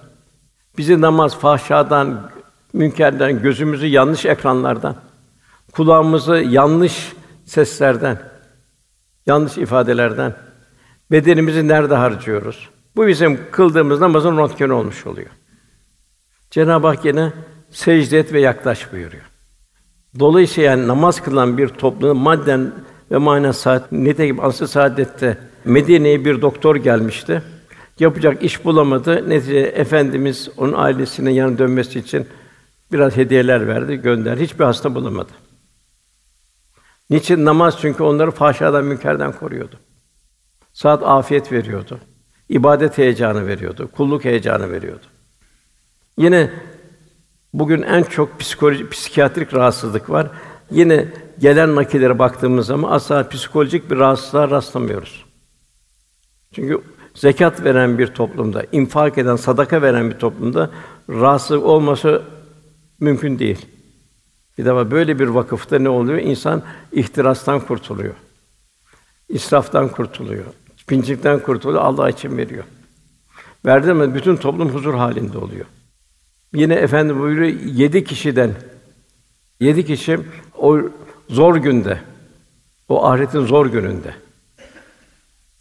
[0.79, 2.31] Bizi namaz fahşadan,
[2.73, 4.97] münkerden, gözümüzü yanlış ekranlardan,
[5.73, 7.13] kulağımızı yanlış
[7.45, 8.19] seslerden,
[9.27, 10.35] yanlış ifadelerden,
[11.11, 12.69] bedenimizi nerede harcıyoruz?
[12.97, 15.31] Bu bizim kıldığımız namazın röntgeni olmuş oluyor.
[16.51, 17.33] Cenab-ı Hak yine
[17.71, 19.31] secde et ve yaklaş buyuruyor.
[20.19, 22.73] Dolayısıyla yani namaz kılan bir toplumun madden
[23.11, 27.43] ve manen saat nitekim asr saadette Medine'ye bir doktor gelmişti.
[27.99, 29.31] Yapacak iş bulamadı.
[29.31, 32.27] Netice efendimiz onun ailesinin yanına dönmesi için
[32.93, 34.37] biraz hediyeler verdi, gönder.
[34.37, 35.33] Hiçbir hasta bulamadı.
[37.11, 37.79] Niçin namaz?
[37.81, 39.77] Çünkü onları fahşadan, münkerden koruyordu.
[40.73, 42.01] Saat afiyet veriyordu.
[42.51, 45.07] İbadet heyecanı veriyordu, kulluk heyecanı veriyordu.
[46.19, 46.51] Yine
[47.55, 50.31] bugün en çok psikoloji, psikiyatrik rahatsızlık var.
[50.71, 51.09] Yine
[51.39, 55.25] gelen nakillere baktığımız zaman asla psikolojik bir rahatsızlığa rastlamıyoruz.
[56.53, 56.81] Çünkü
[57.15, 60.71] zekat veren bir toplumda, infak eden, sadaka veren bir toplumda
[61.09, 62.23] rahatsızlık olması
[63.01, 63.67] mümkün değil.
[64.59, 66.19] Bir defa böyle bir vakıfta ne oluyor?
[66.19, 68.15] İnsan ihtirastan kurtuluyor.
[69.29, 70.45] İsraftan kurtuluyor.
[70.91, 72.65] Pincikten kurtuluyor, Allah için veriyor.
[73.67, 75.67] Verdi mi bütün toplum huzur halinde oluyor.
[76.55, 78.55] Yine efendim buyuruyor yedi kişiden
[79.61, 80.21] yedi kişi
[80.59, 80.79] o
[81.29, 82.01] zor günde
[82.89, 84.15] o ahiretin zor gününde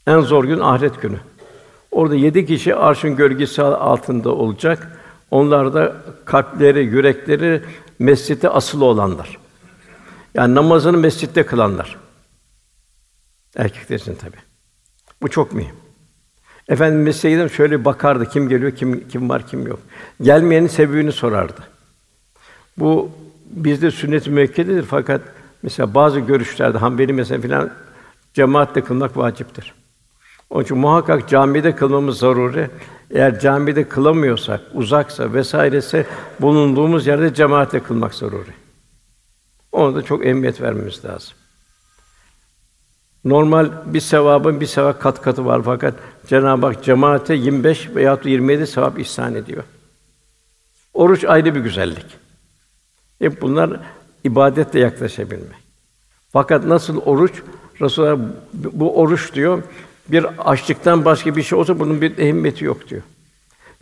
[0.08, 1.20] en zor gün ahiret günü.
[1.92, 5.02] Orada yedi kişi arşın gölgesi altında olacak.
[5.32, 7.64] Onlar da kalpleri, yürekleri
[8.00, 9.38] mescitte asılı olanlar.
[10.34, 11.98] Yani namazını mescitte kılanlar.
[13.56, 14.49] Erkekler için tabi.
[15.22, 15.76] Bu çok mühim.
[16.70, 19.80] Efendimiz Seyyidem şöyle bakardı kim geliyor, kim kim var, kim yok.
[20.22, 21.62] Gelmeyenin sebebini sorardı.
[22.78, 23.12] Bu
[23.50, 25.22] bizde sünnet-i müekkededir fakat
[25.64, 27.72] mesela bazı görüşlerde Hanbeli mesela filan
[28.34, 29.74] cemaatle kılmak vaciptir.
[30.50, 32.70] Onun için muhakkak camide kılmamız zaruri.
[33.12, 36.06] Eğer camide kılamıyorsak, uzaksa vesairese
[36.40, 38.54] bulunduğumuz yerde cemaatle kılmak zaruri.
[39.72, 41.34] Ona da çok emniyet vermemiz lazım.
[43.26, 45.94] Normal bir sevabın bir sevap kat katı var fakat
[46.28, 49.64] Cenab-ı Hak cemaate 25 veya 27 sevap ihsan ediyor.
[50.94, 52.06] Oruç ayrı bir güzellik.
[53.20, 53.80] Hep bunlar
[54.24, 55.58] ibadetle yaklaşabilmek.
[56.32, 57.34] Fakat nasıl oruç?
[57.82, 58.20] Resulullah
[58.54, 59.64] bu oruç diyor,
[60.08, 63.02] bir açlıktan başka bir şey olsa bunun bir ehemmiyeti yok diyor.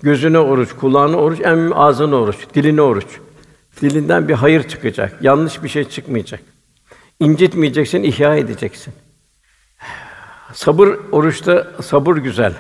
[0.04, 3.08] Gözüne oruç, kulağına oruç, en ağzına oruç, diline oruç.
[3.82, 6.42] Dilinden bir hayır çıkacak, yanlış bir şey çıkmayacak.
[7.20, 8.94] İncitmeyeceksin, ihya edeceksin.
[10.54, 12.54] Sabır oruçta sabır güzel.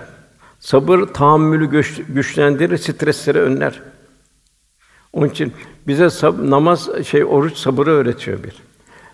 [0.59, 3.81] Sabır tahammülü güç, güçlendirir, stresleri önler.
[5.13, 5.53] Onun için
[5.87, 8.53] bize sab- namaz şey oruç sabırı öğretiyor bir.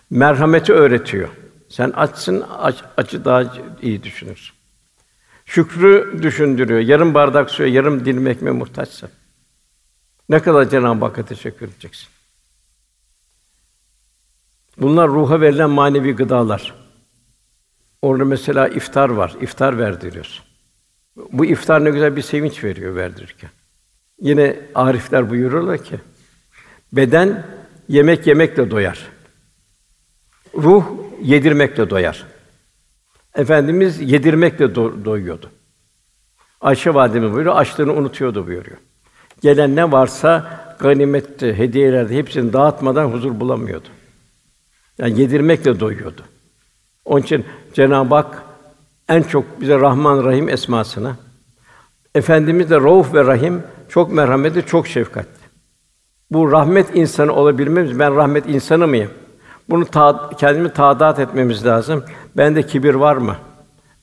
[0.10, 1.30] Merhameti öğretiyor.
[1.70, 4.56] Sen açsın, aç, acı daha iyi düşünürsün.
[5.46, 6.80] Şükrü düşündürüyor.
[6.80, 9.10] Yarım bardak suya, yarım dilim ekmeğe muhtaçsın.
[10.30, 12.08] Ne kadar Cenab-ı Hakk'a teşekkür edeceksin.
[14.78, 16.83] Bunlar ruha verilen manevi gıdalar.
[18.04, 19.36] Orada mesela iftar var.
[19.42, 20.46] İftar verdiriyorsun.
[21.32, 23.50] Bu iftar ne güzel bir sevinç veriyor verdirirken.
[24.22, 25.96] Yine arifler buyuruyorlar ki
[26.94, 27.46] beden
[27.88, 29.08] yemek yemekle doyar.
[30.56, 30.86] Ruh
[31.22, 32.26] yedirmekle doyar.
[33.36, 35.52] Efendimiz yedirmekle do- doyuyordu.
[36.62, 38.78] Ayşe validemiz buyuruyor, açlığını unutuyordu buyuruyor.
[39.42, 43.88] Gelen ne varsa ganimetti, hediyelerdi hepsini dağıtmadan huzur bulamıyordu.
[44.98, 46.22] Yani yedirmekle doyuyordu.
[47.06, 48.44] Onun için Cenab-ı Hak
[49.10, 51.16] en çok bize Rahman Rahim esmasına
[52.16, 55.44] Efendimiz de Rauf ve Rahim çok merhametli, çok şefkatli.
[56.32, 59.10] Bu rahmet insanı olabilmemiz, ben rahmet insanı mıyım?
[59.70, 62.04] Bunu ta, kendimi taadat etmemiz lazım.
[62.38, 63.36] Bende kibir var mı?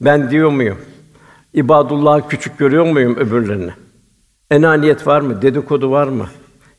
[0.01, 0.79] Ben diyor muyum?
[1.55, 3.73] İbadullah küçük görüyor muyum öbürlerini?
[4.51, 5.43] Enaniyet var mı?
[5.43, 6.27] Dedikodu var mı?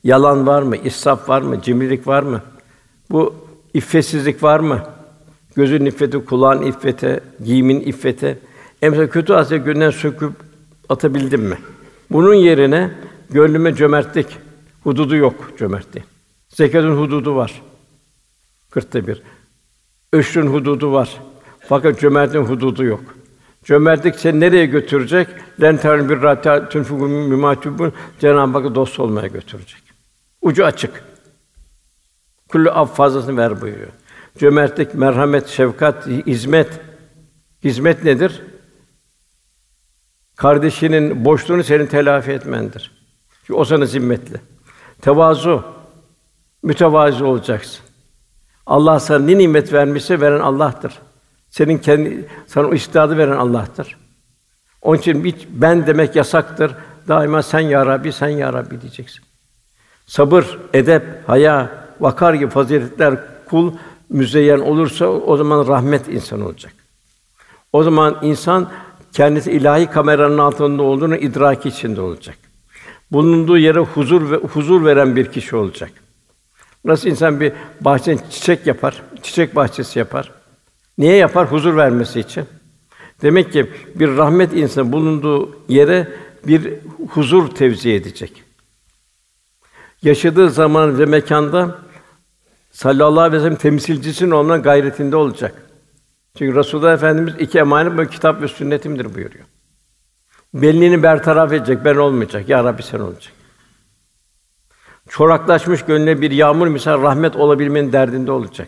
[0.04, 0.78] Yalan var mı?
[0.78, 1.62] İsraf var mı?
[1.62, 2.42] Cimrilik var mı?
[3.12, 3.36] Bu
[3.74, 4.84] iffetsizlik var mı?
[5.56, 8.40] Gözün iffeti, kulağın iffete, giyimin iffete.
[8.82, 10.34] Emsal kötü haset gönlünden söküp
[10.90, 11.58] atabildim mi?
[12.10, 12.92] Bunun yerine
[13.30, 14.28] gönlüme cömertlik,
[14.84, 16.06] hududu yok cömertliğin.
[16.50, 17.62] Zekatın hududu var.
[18.70, 19.22] Kırkta bir.
[20.14, 21.22] Öşrün hududu var.
[21.60, 23.02] Fakat cömertliğin hududu yok.
[23.64, 25.28] Cömertlik seni nereye götürecek?
[25.62, 29.82] Len bir rata tunfuku mimatubun Cenab-ı Hakk'a dost olmaya götürecek.
[30.42, 31.04] Ucu açık.
[32.50, 33.92] Kullu af fazlasını ver buyuruyor.
[34.38, 36.80] Cömertlik, merhamet, şefkat, hizmet.
[37.64, 38.42] Hizmet nedir?
[40.36, 42.92] Kardeşinin boşluğunu senin telafi etmendir.
[43.40, 44.42] Çünkü o sana zimmetli.
[45.02, 45.64] Tevazu,
[46.64, 47.86] mütevazi olacaksın.
[48.66, 50.94] Allah sana ne nimet vermişse veren Allah'tır.
[51.50, 53.98] Senin kendi sana o istidadı veren Allah'tır.
[54.82, 56.72] Onun için hiç ben demek yasaktır.
[57.08, 59.24] Daima sen ya Rabbi, sen ya Rabbi diyeceksin.
[60.06, 63.74] Sabır, edep, haya, vakar gibi faziletler kul
[64.12, 66.74] müzeyyen olursa o zaman rahmet insan olacak.
[67.74, 68.72] O zaman insan
[69.14, 72.38] kendisi ilahi kameranın altında olduğunu idraki içinde olacak.
[73.12, 75.92] Bulunduğu yere huzur ve huzur veren bir kişi olacak.
[76.86, 80.32] Nasıl insan bir bahçeden çiçek yapar, çiçek bahçesi yapar.
[80.98, 81.52] Niye yapar?
[81.52, 82.46] Huzur vermesi için.
[83.22, 86.08] Demek ki bir rahmet insan bulunduğu yere
[86.48, 86.74] bir
[87.10, 88.44] huzur tevzi edecek.
[90.04, 91.80] Yaşadığı zaman ve mekanda
[92.72, 95.54] sallallahu aleyhi ve sellem temsilcisinin olmanın gayretinde olacak.
[96.38, 99.46] Çünkü Resulullah Efendimiz iki emanet bu kitap ve sünnetimdir buyuruyor.
[100.54, 102.50] Belliğini bertaraf edecek, ben olmayacak.
[102.50, 103.34] Ya Rabbi sen olacak.
[105.10, 108.68] Çoraklaşmış gönlüne bir yağmur misal rahmet olabilmenin derdinde olacak.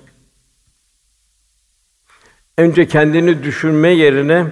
[2.57, 4.51] Önce kendini düşünme yerine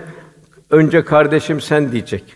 [0.70, 2.36] önce kardeşim sen diyecek.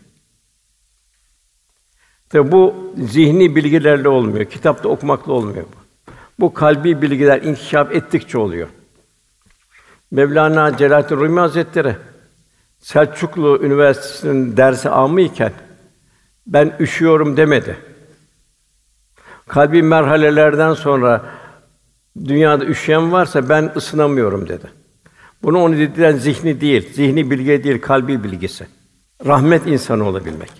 [2.29, 4.45] Tabi bu zihni bilgilerle olmuyor.
[4.45, 5.84] Kitapta okumakla olmuyor bu.
[6.39, 8.67] Bu kalbi bilgiler inkişaf ettikçe oluyor.
[10.11, 11.95] Mevlana Celaleddin Rumi Hazretleri
[12.79, 15.21] Selçuklu Üniversitesi'nin dersi amı
[16.47, 17.77] ben üşüyorum demedi.
[19.47, 21.25] Kalbi merhalelerden sonra
[22.25, 24.65] dünyada üşüyen varsa ben ısınamıyorum dedi.
[25.43, 28.67] Bunu onu dedilen zihni değil, zihni bilgi değil, kalbi bilgisi.
[29.25, 30.51] Rahmet insanı olabilmek.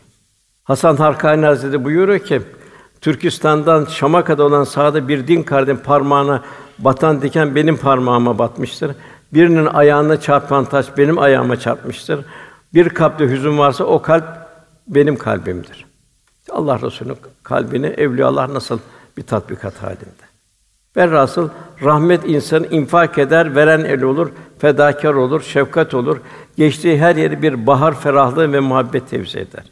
[0.63, 2.41] Hasan Harkani Hazretleri buyuruyor ki
[3.05, 6.43] Türkistan'dan Şam'a kadar olan sahada bir din kardeşim parmağına
[6.79, 8.91] batan diken benim parmağıma batmıştır.
[9.33, 12.25] Birinin ayağına çarpan taş benim ayağıma çarpmıştır.
[12.73, 14.25] Bir kalpte hüzün varsa o kalp
[14.87, 15.85] benim kalbimdir.
[16.49, 18.79] Allah Resulü'nün kalbini evliyalar nasıl
[19.17, 20.25] bir tatbikat halinde.
[20.97, 21.49] Velhasıl
[21.83, 26.17] rahmet insanı infak eder, veren el olur, fedakar olur, şefkat olur.
[26.57, 29.63] Geçtiği her yeri bir bahar ferahlığı ve muhabbet tevzi eder.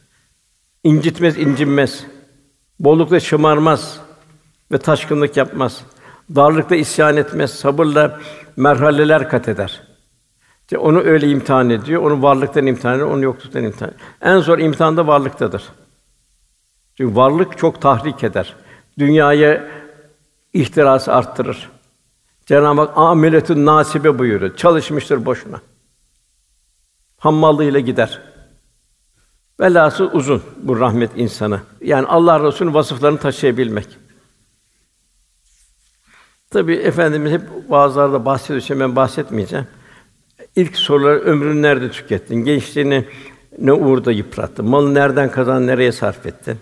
[0.83, 2.05] İncitmez, incinmez.
[2.79, 3.99] Bollukta şımarmaz
[4.71, 5.83] ve taşkınlık yapmaz.
[6.35, 8.19] Darlıkta isyan etmez, sabırla
[8.55, 9.81] merhaleler kat eder.
[10.61, 14.09] İşte onu öyle imtihan ediyor, onu varlıktan imtihan ediyor, onu yokluktan imtihan ediyor.
[14.21, 15.63] En zor imtihan da varlıktadır.
[16.97, 18.55] Çünkü varlık çok tahrik eder.
[18.99, 19.67] Dünyaya
[20.53, 21.69] ihtirası arttırır.
[22.45, 24.55] Cenab-ı Hak ameletün nasibe buyuruyor.
[24.55, 25.61] Çalışmıştır boşuna.
[27.17, 28.21] Hammallığıyla gider.
[29.63, 31.61] Velhasıl uzun bu rahmet insanı.
[31.81, 33.87] Yani Allah Resulü'nün vasıflarını taşıyabilmek.
[36.49, 39.67] Tabii efendimiz hep bazılarda bahsediyor, şimdi ben bahsetmeyeceğim.
[40.55, 42.35] İlk sorular ömrünü nerede tükettin?
[42.35, 43.05] Gençliğini
[43.59, 44.69] ne uğurda yıprattın?
[44.69, 46.57] Malı nereden kazandın, nereye sarf ettin?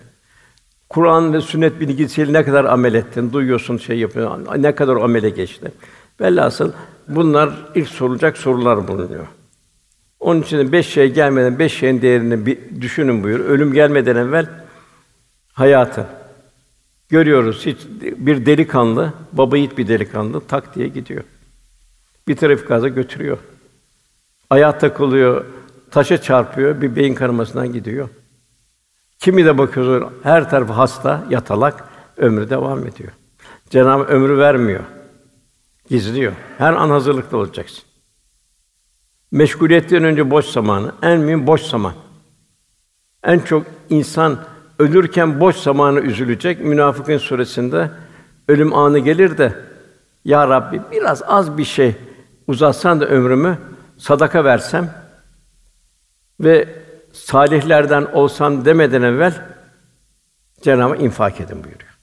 [0.88, 3.32] Kur'an ve sünnet bilgisiyle ne kadar amel ettin?
[3.32, 4.62] Duyuyorsun, şey yapıyorsun.
[4.62, 5.72] Ne kadar amele geçti?
[6.20, 6.72] Velhasıl
[7.08, 9.26] bunlar ilk sorulacak sorular bulunuyor.
[10.22, 13.40] Onun için beş şey gelmeden beş şeyin değerini bir düşünün buyur.
[13.40, 14.46] Ölüm gelmeden evvel
[15.52, 16.06] hayatı.
[17.08, 21.24] Görüyoruz hiç bir delikanlı, baba yiğit bir delikanlı tak diye gidiyor.
[22.28, 23.38] Bir trafik kaza götürüyor.
[24.50, 25.44] Ayağa takılıyor,
[25.90, 28.08] taşa çarpıyor, bir beyin kanamasından gidiyor.
[29.18, 31.84] Kimi de bakıyoruz her tarafı hasta, yatalak,
[32.16, 33.12] ömrü devam ediyor.
[33.70, 34.82] Cenab-ı ömrü vermiyor.
[35.88, 36.32] Gizliyor.
[36.58, 37.91] Her an hazırlıklı olacaksın.
[39.32, 41.92] Meşguliyetten önce boş zamanı, en mühim boş zaman.
[43.24, 44.38] En çok insan
[44.78, 46.60] ölürken boş zamanı üzülecek.
[46.60, 47.90] Münafıkın suresinde
[48.48, 49.54] ölüm anı gelir de
[50.24, 51.94] ya Rabbi biraz az bir şey
[52.46, 53.58] uzatsan da ömrümü
[53.98, 54.94] sadaka versem
[56.40, 56.68] ve
[57.12, 59.42] salihlerden olsam demeden evvel
[60.62, 61.98] Cenab-ı infak edin buyuruyor.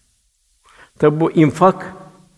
[0.99, 1.93] Tabi bu infak,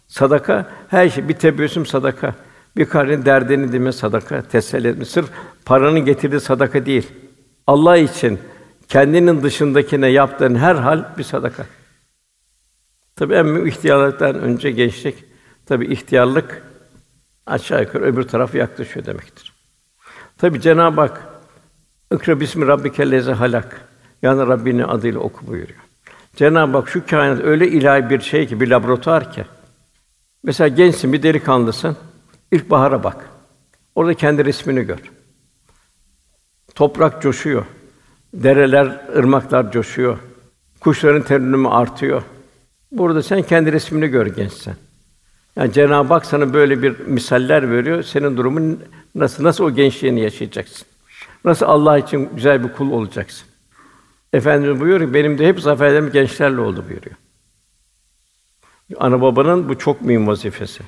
[0.08, 2.36] sadaka her şey bir tebessüm sadaka.
[2.78, 5.06] Bir karın derdini dime sadaka, teselli etme.
[5.06, 5.30] Sırf
[5.66, 7.08] paranın getirdiği sadaka değil.
[7.68, 8.40] Allah için
[8.88, 11.66] kendinin dışındakine yaptığın her hal bir sadaka.
[13.16, 15.26] Tabii en mühim ihtiyarlıktan önce gençlik.
[15.66, 16.64] Tabii ihtiyarlık
[17.46, 19.54] aşağı yukarı öbür taraf yaklaşıyor demektir.
[20.38, 21.32] Tabii Cenab-ı Hak
[22.12, 23.82] İkra bismi rabbikellezi halak.
[24.22, 25.80] Yani Rabbinin adıyla oku buyuruyor.
[26.36, 29.46] Cenab-ı Hak şu kainat öyle ilahi bir şey ki, bir laboratuvar ki.
[30.44, 31.98] Mesela gençsin, bir delikanlısın.
[32.52, 33.30] İlk bahara bak.
[33.96, 35.00] Orada kendi resmini gör.
[36.76, 37.66] Toprak coşuyor.
[38.34, 40.18] Dereler, ırmaklar coşuyor.
[40.80, 42.24] Kuşların ternümü artıyor.
[42.92, 44.76] Burada sen kendi resmini gör gençsen.
[45.56, 48.04] Yani Cenab-ı Hak sana böyle bir misaller veriyor.
[48.04, 48.84] Senin durumun
[49.16, 50.88] nasıl nasıl o gençliğini yaşayacaksın?
[51.46, 53.48] Nasıl Allah için güzel bir kul olacaksın?
[54.34, 57.16] Efendimiz buyuruyor ki benim de hep zaferlerim gençlerle oldu buyuruyor.
[58.98, 60.84] Ana babanın bu çok mühim vazifesi.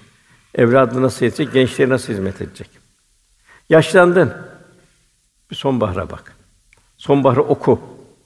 [0.55, 2.69] Evladını nasıl yetecek, gençliğe nasıl hizmet edecek?
[3.69, 4.33] Yaşlandın.
[5.51, 6.35] Bir sonbahara bak.
[6.97, 7.79] Sonbaharı oku.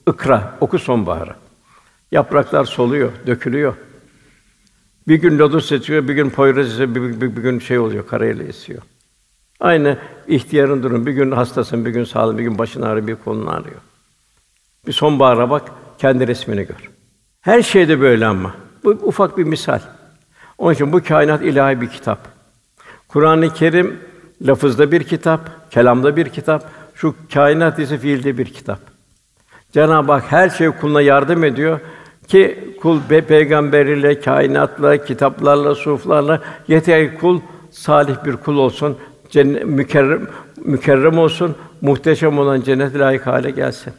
[0.08, 1.34] Ikra, oku sonbaharı.
[2.12, 3.74] Yapraklar soluyor, dökülüyor.
[5.08, 8.44] Bir gün lodos esiyor, bir gün poyraz esiyor, bir, bir, bir gün şey oluyor, karayla
[8.44, 8.82] esiyor.
[9.60, 9.98] Aynı
[10.28, 11.06] ihtiyarın durum.
[11.06, 13.80] Bir gün hastasın, bir gün sağlıklı, bir gün başın ağrıyor, bir kolun ağrıyor.
[14.86, 16.90] Bir sonbahara bak, kendi resmini gör.
[17.40, 18.54] Her şeyde böyle ama.
[18.84, 19.80] Bu ufak bir misal.
[20.58, 22.18] Onun için bu kainat ilahi bir kitap.
[23.08, 24.00] Kur'an-ı Kerim
[24.42, 28.80] lafızda bir kitap, kelamda bir kitap, şu kainat ise fiilde bir kitap.
[29.72, 31.80] Cenab-ı Hak her şey kuluna yardım ediyor
[32.28, 37.40] ki kul be peygamberiyle, kainatla, kitaplarla, suflarla yeter ki kul
[37.70, 38.98] salih bir kul olsun,
[39.30, 40.28] cennet mükerrem
[40.64, 43.92] mükerrem olsun, muhteşem olan cennet layık hale gelsin.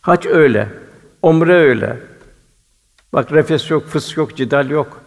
[0.00, 0.68] Hac öyle,
[1.22, 1.96] omre öyle.
[3.12, 5.02] Bak refes yok, fıs yok, cidal yok.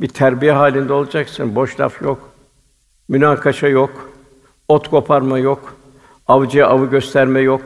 [0.00, 2.30] Bir terbiye halinde olacaksın, boş laf yok.
[3.08, 4.10] Münakaşa yok.
[4.68, 5.76] Ot koparma yok.
[6.26, 7.62] Avcıya avı gösterme yok.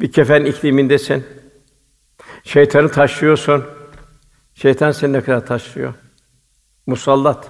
[0.00, 1.26] Bir kefen iklimindesin.
[2.44, 3.64] Şeytanı taşlıyorsun.
[4.54, 5.94] Şeytan seni ne kadar taşlıyor?
[6.86, 7.48] Musallat.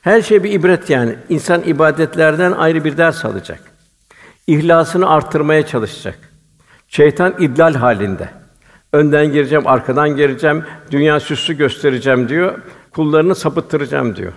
[0.00, 1.16] Her şey bir ibret yani.
[1.28, 3.60] İnsan ibadetlerden ayrı bir ders alacak.
[4.46, 6.18] İhlasını arttırmaya çalışacak.
[6.88, 8.28] Şeytan idlal halinde.
[8.92, 12.58] Önden gireceğim, arkadan gireceğim, dünya süslü göstereceğim diyor.
[12.94, 14.32] Kullarını sapıttıracağım diyor.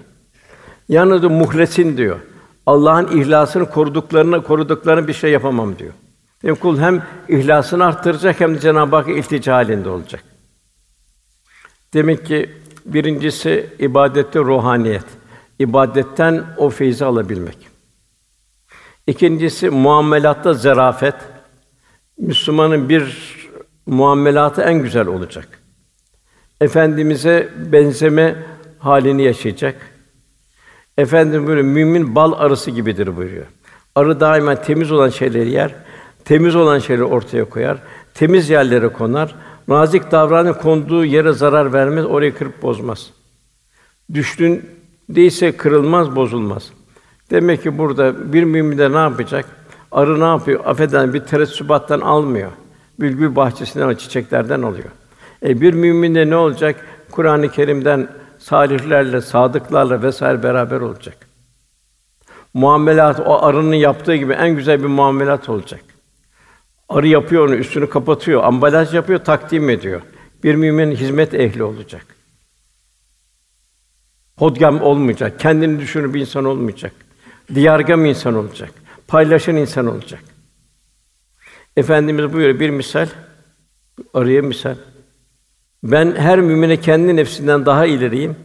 [0.89, 2.19] Yalnız muhlesin diyor.
[2.65, 5.93] Allah'ın ihlasını koruduklarını koruduklarını bir şey yapamam diyor.
[6.43, 10.23] Yani kul hem ihlasını arttıracak hem de Cenab-ı Hakk'a iltica halinde olacak.
[11.93, 12.49] Demek ki
[12.85, 15.05] birincisi ibadette ruhaniyet
[15.59, 17.57] ibadetten o feyzi alabilmek.
[19.07, 21.15] İkincisi muamelatta zarafet.
[22.17, 23.35] Müslümanın bir
[23.85, 25.56] muamelatı en güzel olacak.
[26.61, 28.35] Efendimize benzeme
[28.79, 29.75] halini yaşayacak.
[30.97, 33.45] Efendim böyle mümin bal arısı gibidir buyuruyor.
[33.95, 35.75] Arı daima temiz olan şeyleri yer,
[36.25, 37.77] temiz olan şeyleri ortaya koyar,
[38.13, 39.35] temiz yerlere konar.
[39.67, 43.09] Nazik davranı konduğu yere zarar vermez, orayı kırıp bozmaz.
[44.13, 44.69] Düştüğün
[45.09, 46.69] değilse kırılmaz, bozulmaz.
[47.29, 49.45] Demek ki burada bir mümin de ne yapacak?
[49.91, 50.65] Arı ne yapıyor?
[50.65, 52.51] Affeden bir tereddübattan almıyor.
[52.99, 54.89] Bülbül bahçesinden, çiçeklerden alıyor.
[55.45, 56.85] E bir mümin de ne olacak?
[57.11, 61.17] Kur'an-ı Kerim'den salihlerle, sadıklarla vesaire beraber olacak.
[62.53, 65.81] Muamelat o arının yaptığı gibi en güzel bir muamelat olacak.
[66.89, 70.01] Arı yapıyor onu, üstünü kapatıyor, ambalaj yapıyor, takdim ediyor.
[70.43, 72.05] Bir mümin hizmet ehli olacak.
[74.37, 76.91] Hodgam olmayacak, kendini düşünür bir insan olmayacak.
[77.55, 78.71] Diyargam insan olacak.
[79.07, 80.19] Paylaşan insan olacak.
[81.77, 83.07] Efendimiz buyuruyor bir misal,
[84.13, 84.75] arıya misal.
[85.83, 88.35] Ben her mümine kendi nefsinden daha ileriyim,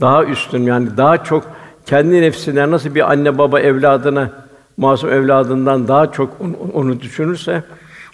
[0.00, 1.44] daha üstün yani daha çok
[1.86, 4.30] kendi nefsinden nasıl bir anne baba evladına
[4.76, 6.36] masum evladından daha çok
[6.74, 7.62] onu, düşünürse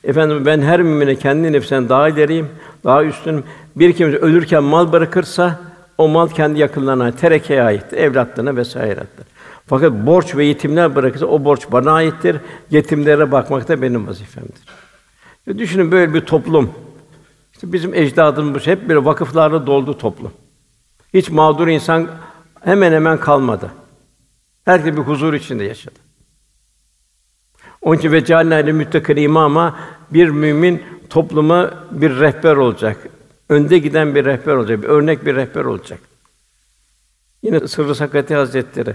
[0.04, 2.48] efendim ben her mümine kendi nefsinden daha ileriyim,
[2.84, 3.44] daha üstünüm.
[3.76, 5.60] Bir kimse ölürken mal bırakırsa
[5.98, 9.26] o mal kendi yakınlarına, terekeye ait, evlatlarına vesaire aittir.
[9.66, 12.36] Fakat borç ve yetimler bırakırsa o borç bana aittir.
[12.70, 14.62] Yetimlere bakmak da benim vazifemdir.
[15.46, 16.70] Ya düşünün böyle bir toplum.
[17.62, 20.32] İşte bizim ecdadımız hep böyle vakıflarla doldu toplum.
[21.14, 22.08] Hiç mağdur insan
[22.60, 23.70] hemen hemen kalmadı.
[24.64, 25.94] Herkes bir huzur içinde yaşadı.
[27.82, 29.78] Onun için ve cealnâle müttakîn imama
[30.10, 32.96] bir mümin topluma bir rehber olacak.
[33.48, 36.00] Önde giden bir rehber olacak, bir örnek bir rehber olacak.
[37.42, 38.94] Yine Sırrı Sakati Hazretleri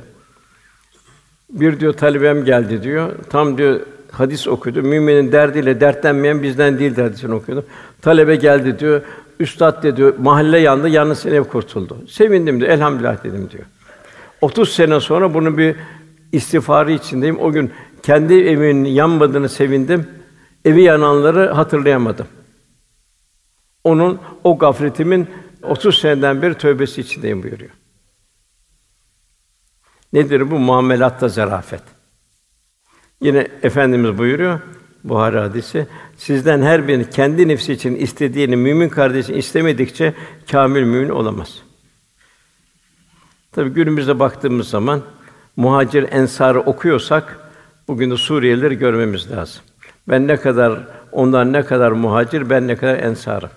[1.49, 3.15] bir diyor talebem geldi diyor.
[3.29, 3.81] Tam diyor
[4.11, 4.81] hadis okudu.
[4.81, 7.65] Müminin derdiyle dertlenmeyen bizden değil hadisini okuyordu.
[8.01, 9.01] Talebe geldi diyor.
[9.39, 11.97] Üstad de diyor mahalle yandı, yalnız ev kurtuldu.
[12.09, 12.71] Sevindim diyor.
[12.71, 13.63] Elhamdülillah dedim diyor.
[14.41, 15.75] 30 sene sonra bunun bir
[16.31, 17.39] istiğfarı içindeyim.
[17.39, 17.71] O gün
[18.03, 20.07] kendi evimin yanmadığını sevindim.
[20.65, 22.27] Evi yananları hatırlayamadım.
[23.83, 25.27] Onun o gafletimin
[25.63, 27.71] 30 seneden beri tövbesi içindeyim buyuruyor.
[30.13, 30.59] Nedir bu?
[30.59, 31.96] Muamelatta zarafet.
[33.21, 34.59] Yine Efendimiz buyuruyor
[35.03, 35.87] Buhari hadisi.
[36.17, 40.13] Sizden her birinin kendi nefsi için istediğini mümin kardeşin istemedikçe
[40.51, 41.63] kamil mümin olamaz.
[43.51, 45.01] Tabii günümüzde baktığımız zaman
[45.55, 47.39] muhacir ensarı okuyorsak
[47.87, 49.61] bugün de Suriyelileri görmemiz lazım.
[50.07, 53.49] Ben ne kadar ondan ne kadar muhacir, ben ne kadar ensarım.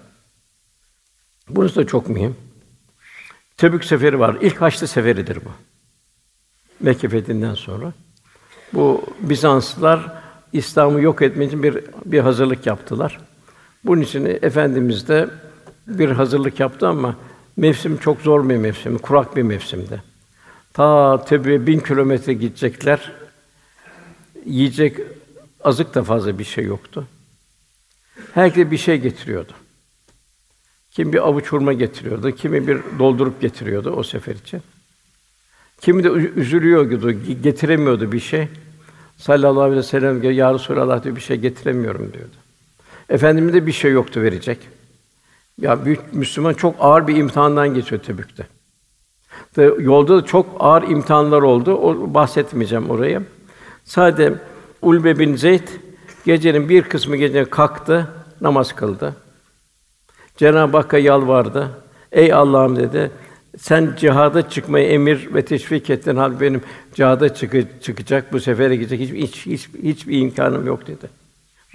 [1.49, 2.37] Burası da çok mühim.
[3.57, 4.37] Tebük seferi var.
[4.41, 5.51] İlk Haçlı seferidir bu.
[6.81, 7.93] Mekke fethinden sonra.
[8.73, 10.13] Bu Bizanslılar
[10.53, 13.19] İslam'ı yok etmek için bir bir hazırlık yaptılar.
[13.85, 15.29] Bunun için efendimiz de
[15.87, 17.17] bir hazırlık yaptı ama
[17.57, 20.03] mevsim çok zor bir mevsim, kurak bir mevsimdi.
[20.73, 23.13] Ta Tebük'e bin kilometre gidecekler.
[24.45, 24.97] Yiyecek
[25.65, 27.07] azık da fazla bir şey yoktu.
[28.35, 29.53] Herkes bir şey getiriyordu.
[30.91, 34.63] Kim bir avuç hurma getiriyordu, kimi bir doldurup getiriyordu o sefer için.
[35.81, 37.13] Kimi de üzülüyordu,
[37.43, 38.49] getiremiyordu bir şey.
[39.17, 42.37] Sallallahu aleyhi ve sellem diyor, Ya Resulallah diyor, bir şey getiremiyorum diyordu.
[43.09, 44.59] Efendimiz de bir şey yoktu verecek.
[45.59, 48.47] Ya büyük Müslüman çok ağır bir imtihandan geçiyor Tebük'te.
[49.79, 51.75] Yolda da çok ağır imtihanlar oldu.
[51.75, 53.23] O bahsetmeyeceğim orayı.
[53.85, 54.35] Sadece
[54.83, 55.69] Ulbe bin Zeyd
[56.25, 58.09] gecenin bir kısmı gece kalktı,
[58.41, 59.17] namaz kıldı.
[60.37, 61.71] Cenab-ı Hakk'a yalvardı.
[62.13, 63.11] Ey Allah'ım dedi.
[63.61, 66.17] Sen cihada çıkmayı emir ve teşvik ettin.
[66.17, 66.63] Hal benim
[66.95, 71.07] cihada çıkı, çıkacak, bu sefere gidecek hiç, hiç, hiç hiçbir imkanım yok dedi.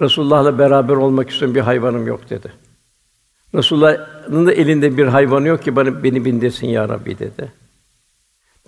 [0.00, 2.52] Resulullah'la beraber olmak istiyorum bir hayvanım yok dedi.
[3.54, 7.52] Resulullah'ın da elinde bir hayvanı yok ki bana beni bindirsin ya Rabbi dedi.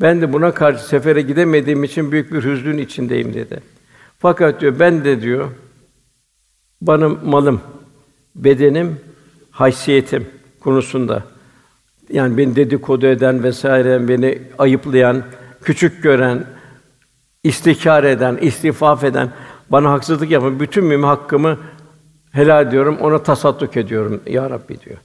[0.01, 3.61] Ben de buna karşı sefere gidemediğim için büyük bir hüznün içindeyim dedi.
[4.19, 5.51] Fakat diyor ben de diyor
[6.81, 7.61] bana malım,
[8.35, 9.01] bedenim,
[9.51, 10.27] haysiyetim
[10.61, 11.38] konusunda
[12.11, 15.23] yani beni dedikodu eden vesaire beni ayıplayan,
[15.63, 16.45] küçük gören,
[17.45, 19.33] istikar eden, istifaf eden,
[19.71, 21.59] bana haksızlık yapan bütün mümin hakkımı
[22.33, 24.99] helal ediyorum, ona tasadduk ediyorum ya Rabbi diyor.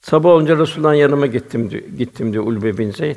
[0.00, 3.16] Sabah olunca Resulullah'ın yanıma gittim diyor, gittim diyor Ulbe bin Zeyd.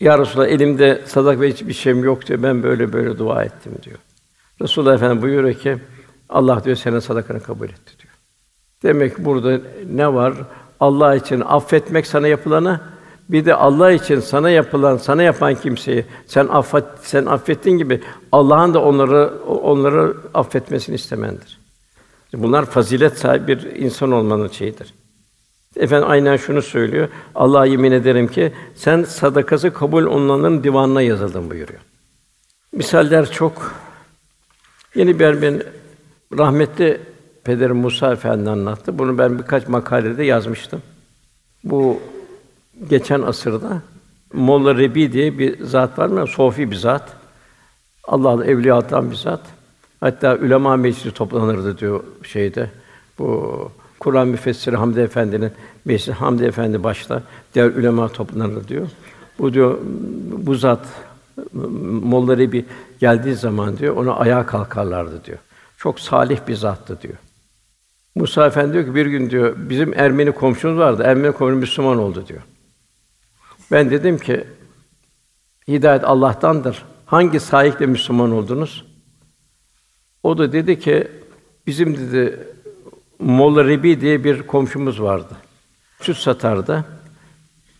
[0.00, 2.42] Ya Resulallah elimde sadak ve hiçbir şeyim yok diyor.
[2.42, 3.98] Ben böyle böyle dua ettim diyor.
[4.62, 5.76] Resulullah Efendimiz buyuruyor ki
[6.28, 8.14] Allah diyor senin sadakanı kabul etti diyor.
[8.82, 9.60] Demek burada
[9.90, 10.34] ne var?
[10.80, 12.80] Allah için affetmek sana yapılanı
[13.28, 18.00] bir de Allah için sana yapılan, sana yapan kimseyi sen affet, sen affettiğin gibi
[18.32, 21.60] Allah'ın da onları onları affetmesini istemendir.
[22.34, 24.94] Bunlar fazilet sahibi bir insan olmanın şeyidir.
[25.76, 27.08] Efendim aynen şunu söylüyor.
[27.34, 31.80] Allah'a yemin ederim ki sen sadakası kabul olunanların divanına yazıldın buyuruyor.
[32.72, 33.74] Misaller çok.
[34.94, 35.62] Yeni bir ben
[36.38, 37.00] rahmetli
[37.46, 38.98] Pederim Musa Efendi anlattı.
[38.98, 40.82] Bunu ben birkaç makalede yazmıştım.
[41.64, 42.00] Bu
[42.90, 43.82] geçen asırda
[44.32, 46.26] Molla Rebi diye bir zat var mı?
[46.26, 47.16] Sofi bir zat.
[48.04, 49.40] Allah'ın evliyattan bir zat.
[50.00, 52.70] Hatta ulema meclisi toplanırdı diyor şeyde.
[53.18, 53.70] Bu
[54.00, 55.52] Kur'an müfessiri Hamdi Efendi'nin
[55.84, 57.22] meclisi Hamdi Efendi başta
[57.54, 58.88] diğer ulema toplanırdı diyor.
[59.38, 59.78] Bu diyor
[60.36, 60.86] bu zat
[62.02, 62.64] Molla bir
[63.00, 65.38] geldiği zaman diyor ona ayağa kalkarlardı diyor.
[65.78, 67.14] Çok salih bir zattı diyor.
[68.16, 71.02] Musa Efendi diyor ki bir gün diyor bizim Ermeni komşumuz vardı.
[71.06, 72.42] Ermeni komşu Müslüman oldu diyor.
[73.70, 74.44] Ben dedim ki
[75.68, 76.84] hidayet Allah'tandır.
[77.06, 78.84] Hangi sahiple Müslüman oldunuz?
[80.22, 81.08] O da dedi ki
[81.66, 82.46] bizim dedi
[83.18, 85.36] Molla Rebi diye bir komşumuz vardı.
[86.00, 86.84] Süt satardı.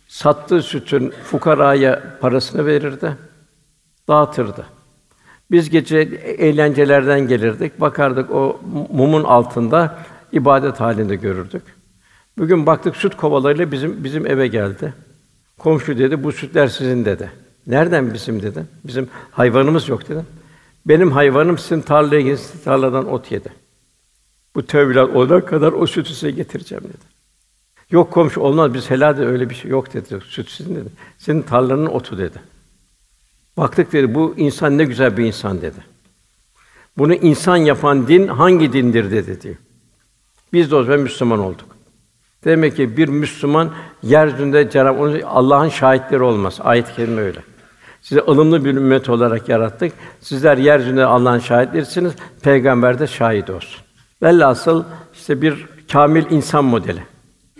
[0.09, 3.17] Sattığı sütün fukaraya parasını verirdi,
[4.09, 4.67] dağıtırdı.
[5.51, 5.99] Biz gece
[6.39, 8.61] eğlencelerden gelirdik, bakardık o
[8.93, 9.99] mumun altında
[10.33, 11.63] ibadet halinde görürdük.
[12.39, 14.95] Bugün baktık süt kovalarıyla bizim bizim eve geldi.
[15.59, 17.31] Komşu dedi, bu sütler sizin dedi.
[17.67, 18.65] Nereden bizim dedi.
[18.85, 20.25] Bizim hayvanımız yok dedi.
[20.87, 23.49] Benim hayvanım sizin tarlaya gitsin, tarladan ot yedi.
[24.55, 27.17] Bu tövbeler olana kadar o sütü size getireceğim dedi.
[27.91, 30.19] Yok komşu olmaz biz helal de öyle bir şey yok dedi.
[30.29, 30.89] Süt sizin dedi.
[31.19, 32.39] Senin tarlanın otu dedi.
[33.57, 35.79] Baktık dedi bu insan ne güzel bir insan dedi.
[36.99, 39.57] Bunu insan yapan din hangi dindir dedi diyor.
[40.57, 41.67] Biz de o zaman Müslüman olduk.
[42.45, 43.71] Demek ki bir Müslüman
[44.03, 46.59] yeryüzünde Cenab-ı Allah'ın şahitleri olmaz.
[46.61, 47.39] Ayet-i kerime öyle.
[48.03, 49.93] Sizi ılımlı bir ümmet olarak yarattık.
[50.21, 52.13] Sizler yeryüzünde Allah'ın şahitlerisiniz.
[52.43, 53.81] Peygamber de şahit olsun.
[54.23, 54.85] Velhasıl
[55.15, 57.03] işte bir kamil insan modeli.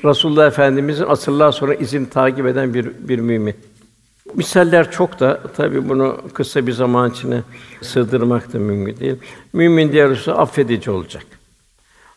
[0.05, 3.55] Rasulullah Efendimizin asırlar sonra izin takip eden bir bir mümin.
[4.35, 7.43] Misaller çok da tabii bunu kısa bir zaman içine
[7.83, 9.17] sığdırmak da mümkün değil.
[9.53, 11.36] Mümin diğer affedici olacak.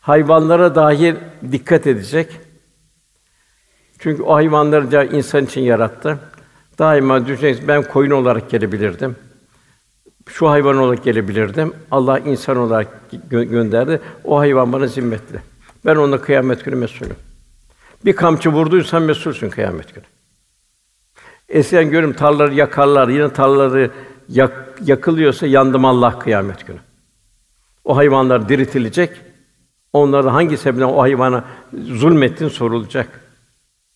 [0.10, 1.16] Hayvanlara dahi
[1.52, 2.40] dikkat edecek.
[4.00, 6.20] Çünkü o hayvanları da insan için yarattı.
[6.80, 9.16] Daima düşüneceksin ben koyun olarak gelebilirdim.
[10.28, 11.74] Şu hayvan olarak gelebilirdim.
[11.92, 12.88] Allah insan olarak
[13.32, 14.02] gö- gönderdi.
[14.24, 15.40] O hayvan bana zimmetli.
[15.86, 17.16] Ben ona kıyamet günü mesulüm.
[18.06, 20.06] Bir kamçı vurduysan mesulsün kıyamet günü.
[21.50, 23.92] Eskiden görüm tarlaları yakarlar, yine tarlaları
[24.30, 26.80] yak, yakılıyorsa yandım Allah kıyamet günü.
[27.84, 29.29] O hayvanlar diriltilecek.
[29.94, 33.08] Onlara hangi sebepten o hayvana zulmettin sorulacak.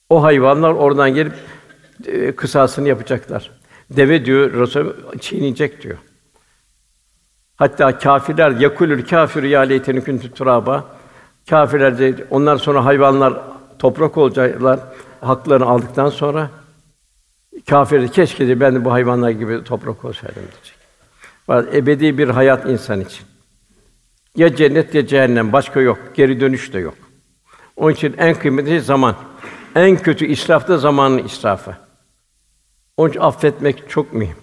[0.09, 1.33] O hayvanlar oradan gelip
[2.05, 3.51] e, kısasını yapacaklar.
[3.89, 5.97] Deve diyor Resul çiğneyecek diyor.
[7.55, 10.85] Hatta kâfirler yakulül kâfiru ya leyteni kuntu turaba.
[11.49, 13.41] Kâfirler de onlar sonra hayvanlar
[13.79, 14.79] toprak olacaklar
[15.21, 16.49] haklarını aldıktan sonra
[17.69, 21.75] kâfir de keşke de ben de bu hayvanlar gibi toprak olsaydım diyecek.
[21.75, 23.32] Ebedi bir hayat insan için.
[24.37, 25.99] Ya cennet ya cehennem başka yok.
[26.13, 26.93] Geri dönüş de yok.
[27.75, 29.15] Onun için en kıymetli zaman.
[29.75, 31.77] En kötü israf da zamanın israfı.
[32.97, 34.35] Onun için affetmek çok mühim.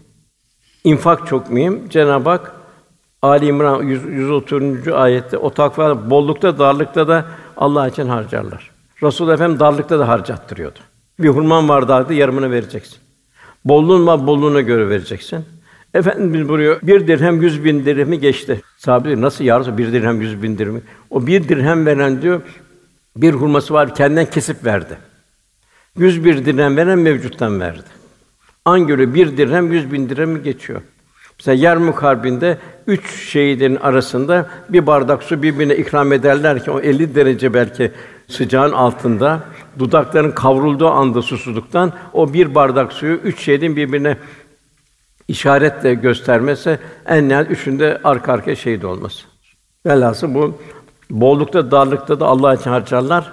[0.84, 1.88] İnfak çok mühim.
[1.88, 2.53] Cenab-ı Hak
[3.22, 4.88] Ali İmran 100, 130.
[4.88, 7.26] ayette o takva bollukta darlıkta da
[7.57, 8.70] Allah için harcarlar.
[9.03, 10.78] Resul Efendim darlıkta da harcattırıyordu.
[11.18, 12.99] Bir hurman var dağda yarımını vereceksin.
[13.64, 15.45] Bolluğun var bolluğuna göre vereceksin.
[15.95, 18.62] Efendimiz buyuruyor, bir dirhem yüz bin dirhemi geçti.
[18.76, 20.80] Sahabe nasıl ya bir dirhem yüz bin dirhemi?
[21.11, 22.43] O bir dirhem veren diyor,
[23.16, 24.99] bir hurması var, kendinden kesip verdi.
[25.99, 27.88] Yüz bir dirhem veren mevcuttan verdi.
[28.64, 30.80] An göre bir dirhem yüz bin dirhemi geçiyor.
[31.38, 37.14] Mesela Yermük Harbi'nde üç şehidin arasında bir bardak su birbirine ikram ederler ki o 50
[37.14, 37.93] derece belki
[38.28, 39.41] sıcağın altında
[39.78, 44.16] dudakların kavrulduğu anda susuzluktan o bir bardak suyu üç şehidin birbirine
[45.31, 49.26] işaretle göstermesi en nihayet üçünde arka arkaya şehit olması.
[49.87, 50.59] Velhasıl bu
[51.11, 53.33] bollukta darlıkta da Allah için harcarlar.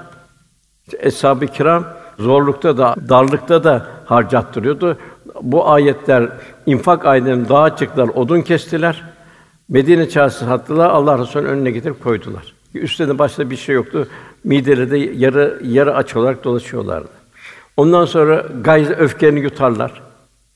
[1.00, 1.86] Eshab-ı kiram
[2.20, 4.98] zorlukta da darlıkta da harcattırıyordu.
[5.42, 6.30] Bu ayetler
[6.66, 9.04] infak ayetlerinin dağa çıktılar, odun kestiler.
[9.70, 12.54] Medine çarşısı sattılar, Allah Resulü'nün önüne getirip koydular.
[12.74, 14.08] Üstlerinde başta bir şey yoktu.
[14.44, 17.10] Mideleri de yarı yarı aç olarak dolaşıyorlardı.
[17.78, 20.02] Ondan sonra gayz öfkeni yutarlar.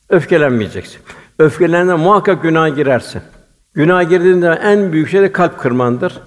[0.09, 1.01] Öfkelenmeyeceksin.
[1.39, 3.21] Öfkelendiğinde muhakkak günah girersin.
[3.73, 6.21] Günah girdiğinde en büyük şey de kalp kırmandır.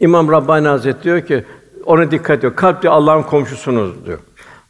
[0.00, 1.44] İmam Rabbani Hazretleri diyor ki
[1.84, 2.56] ona dikkat ediyor.
[2.56, 4.18] Kalp diyor Allah'ın komşusunuz diyor.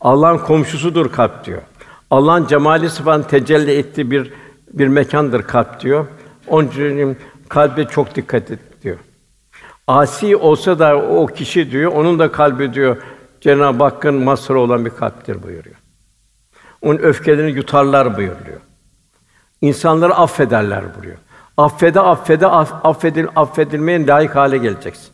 [0.00, 1.62] Allah'ın komşusudur kalp diyor.
[2.10, 4.32] Allah'ın cemali sıfatını tecelli ettiği bir
[4.72, 6.06] bir mekandır kalp diyor.
[6.46, 7.16] Onun için
[7.48, 8.96] kalbe çok dikkat et diyor.
[9.86, 12.96] Asi olsa da o kişi diyor, onun da kalbi diyor
[13.40, 15.76] Cenab-ı Hakk'ın mazharı olan bir kalptir buyuruyor.
[16.82, 18.60] Onun öfkelerini yutarlar buyuruyor.
[19.60, 21.18] İnsanları affederler buyuruyor.
[21.56, 25.08] Affede affede aff, affedil affedilmeye layık hale geleceksin.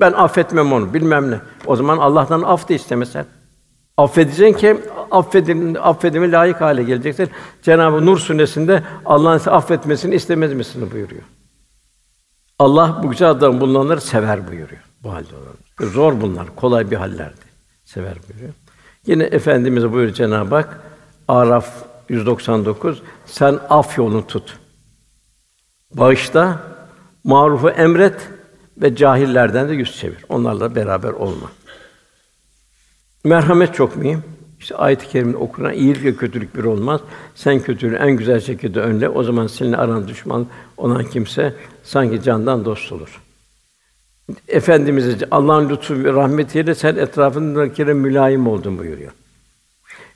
[0.00, 1.40] Ben affetmem onu, bilmem ne.
[1.66, 3.26] O zaman Allah'tan af da istemesen.
[3.96, 4.76] Affedeceksin ki
[5.10, 7.30] affedin, affedime layık hale geleceksin.
[7.62, 11.22] Cenab-ı Nur suresinde Allah'ın sizi affetmesini istemez misiniz buyuruyor.
[12.58, 14.82] Allah bu güzel adam bulunanları sever buyuruyor.
[15.02, 15.92] Bu halde olanlar.
[15.92, 17.40] Zor bunlar, kolay bir hallerdi.
[17.84, 18.54] Sever buyuruyor.
[19.06, 20.80] Yine efendimiz buyuruyor Cenab-ı Hak
[21.28, 24.58] Araf 199 sen af yolunu tut.
[25.94, 26.60] Bağışta,
[27.24, 28.28] marufu emret
[28.76, 30.24] ve cahillerden de yüz çevir.
[30.28, 31.50] Onlarla beraber olma.
[33.24, 34.22] Merhamet çok mühim.
[34.60, 37.00] İşte ayet-i kerimde okunan iyilik ve kötülük bir olmaz.
[37.34, 39.08] Sen kötülüğü en güzel şekilde önle.
[39.08, 40.46] O zaman seninle aran düşman
[40.76, 43.22] olan kimse sanki candan dost olur.
[44.48, 49.12] Efendimiz Allah'ın lütfu ve rahmetiyle sen etrafındakilere mülayim oldun buyuruyor.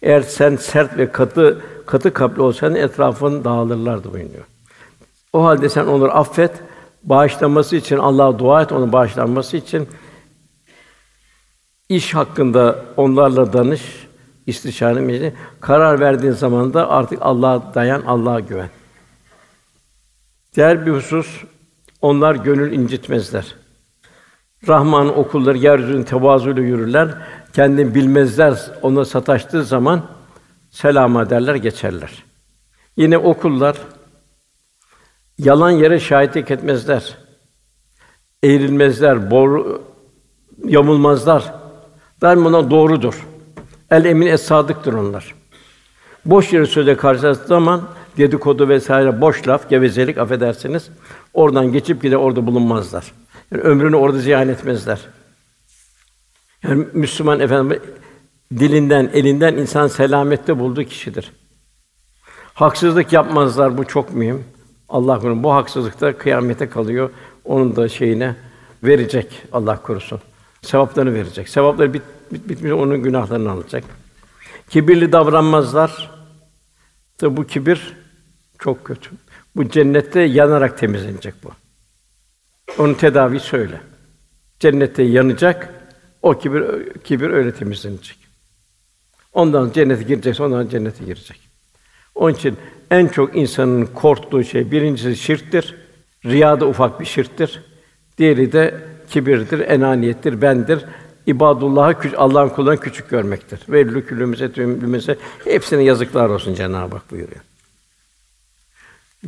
[0.02, 4.44] Eğer sen sert ve katı katı kalpli olsan etrafın dağılırlardı buyuruyor.
[5.32, 6.52] O halde sen onları affet,
[7.02, 9.88] bağışlanması için Allah'a dua et, onun bağışlanması için
[11.88, 14.08] iş hakkında onlarla danış,
[14.46, 15.34] istişare meclisi.
[15.60, 18.70] Karar verdiğin zaman da artık Allah'a dayan, Allah'a güven.
[20.56, 21.44] Diğer bir husus,
[22.00, 23.54] onlar gönül incitmezler.
[24.68, 27.08] Rahman'ın okulları yeryüzünün tevazuyla yürürler.
[27.52, 30.02] Kendini bilmezler, ona sataştığı zaman
[30.70, 32.24] selama derler, geçerler.
[32.96, 33.76] Yine okullar
[35.38, 37.18] yalan yere şahitlik etmezler.
[38.42, 39.82] Eğrilmezler, boru
[40.64, 41.54] yamulmazlar.
[42.20, 43.26] Daima ona doğrudur.
[43.90, 45.34] El emin es sadıktır onlar.
[46.24, 47.82] Boş yere söze karşılaştığı zaman
[48.16, 50.90] dedikodu vesaire boş laf, gevezelik affedersiniz.
[51.34, 53.12] Oradan geçip gider orada bulunmazlar.
[53.50, 55.00] Yani ömrünü orada ziyan etmezler.
[56.62, 57.80] Yani Müslüman efendim
[58.58, 61.32] dilinden, elinden insan selamette bulduğu kişidir.
[62.54, 64.44] Haksızlık yapmazlar bu çok mühim.
[64.88, 65.42] Allah korusun.
[65.42, 67.10] Bu haksızlıkta kıyamete kalıyor.
[67.44, 68.36] Onun da şeyine
[68.82, 70.20] verecek Allah korusun.
[70.62, 71.48] Sevaplarını verecek.
[71.48, 72.02] Sevapları bit,
[72.32, 73.84] bit bitmiş onun günahlarını alacak.
[74.68, 76.10] Kibirli davranmazlar.
[77.18, 77.96] Tabi bu kibir
[78.58, 79.10] çok kötü.
[79.56, 81.50] Bu cennette yanarak temizlenecek bu.
[82.78, 83.80] Onun tedavi söyle.
[84.60, 85.81] Cennette yanacak.
[86.22, 88.16] O kibir kibir öyle temizlenecek.
[89.32, 91.40] Ondan cennete girecek, ondan cennete girecek.
[92.14, 92.56] Onun için
[92.90, 95.74] en çok insanın korktuğu şey birincisi şirktir.
[96.24, 97.62] Riya da ufak bir şirktir.
[98.18, 100.84] Diğeri de kibirdir, enaniyettir, bendir.
[101.26, 103.60] İbadullah'ı Allah'ın kullarını küçük görmektir.
[103.68, 107.40] Ve lükülümüze, tümümüze hepsine yazıklar olsun Cenab-ı Hak buyuruyor.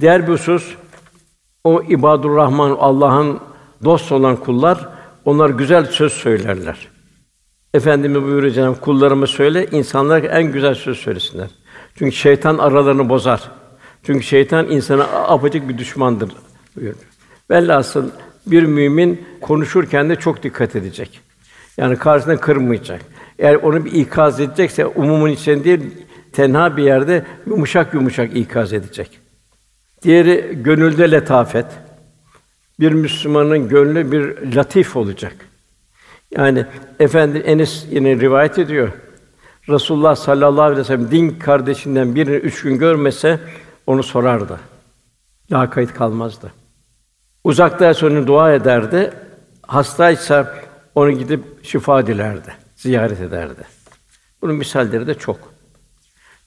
[0.01, 0.75] Diğer bir husus
[1.65, 3.41] o ibadur Rahman Allah'ın
[3.85, 4.89] dost olan kullar
[5.25, 6.89] onlar güzel söz söylerler.
[7.75, 11.51] Efendimiz buyuruyor Cenab-ı kullarıma söyle insanlar en güzel söz söylesinler.
[11.95, 13.51] Çünkü şeytan aralarını bozar.
[14.03, 16.33] Çünkü şeytan insana apacık bir düşmandır
[16.77, 16.97] buyuruyor.
[17.51, 18.11] Velhasıl
[18.47, 21.21] bir mümin konuşurken de çok dikkat edecek.
[21.77, 23.01] Yani karşısında kırmayacak.
[23.39, 25.81] Eğer onu bir ikaz edecekse umumun içinde değil,
[26.33, 29.21] tenha bir yerde yumuşak yumuşak ikaz edecek.
[30.03, 31.67] Diğeri gönülde letafet.
[32.81, 35.37] Bir Müslümanın gönlü bir latif olacak.
[36.37, 36.67] Yani
[37.01, 38.93] efendi Enes yine rivayet ediyor.
[39.69, 43.41] Resulullah sallallahu aleyhi ve sellem din kardeşinden birini üç gün görmese
[43.87, 44.61] onu sorardı.
[45.53, 46.53] Lakayt kalmazdı.
[47.45, 49.11] Uzakta sonra dua ederdi.
[49.63, 50.55] Hastaysa
[50.95, 53.63] onu gidip şifa dilerdi, ziyaret ederdi.
[54.43, 55.55] Bunun misalleri de çok.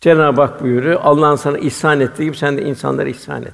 [0.01, 3.53] Cenab-ı Hak buyuruyor, Allah'ın sana ihsan ettiği gibi sen de insanlara ihsan et.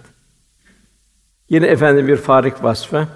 [1.54, 3.08] Yine efendim bir farik vasfı.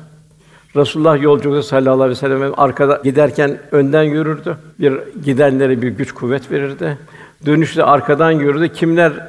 [0.75, 4.57] Resulullah yolculukta sallallahu aleyhi ve sellem arkada giderken önden yürürdü.
[4.79, 6.97] Bir gidenlere bir güç kuvvet verirdi.
[7.45, 8.73] Dönüşte arkadan yürürdü.
[8.73, 9.19] Kimlerin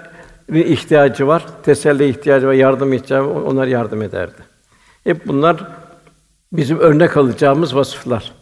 [0.54, 4.42] ihtiyacı var, teselli ihtiyacı var, yardım ihtiyacı var, onlar yardım ederdi.
[5.04, 5.56] Hep bunlar
[6.52, 8.32] bizim örnek alacağımız vasıflar.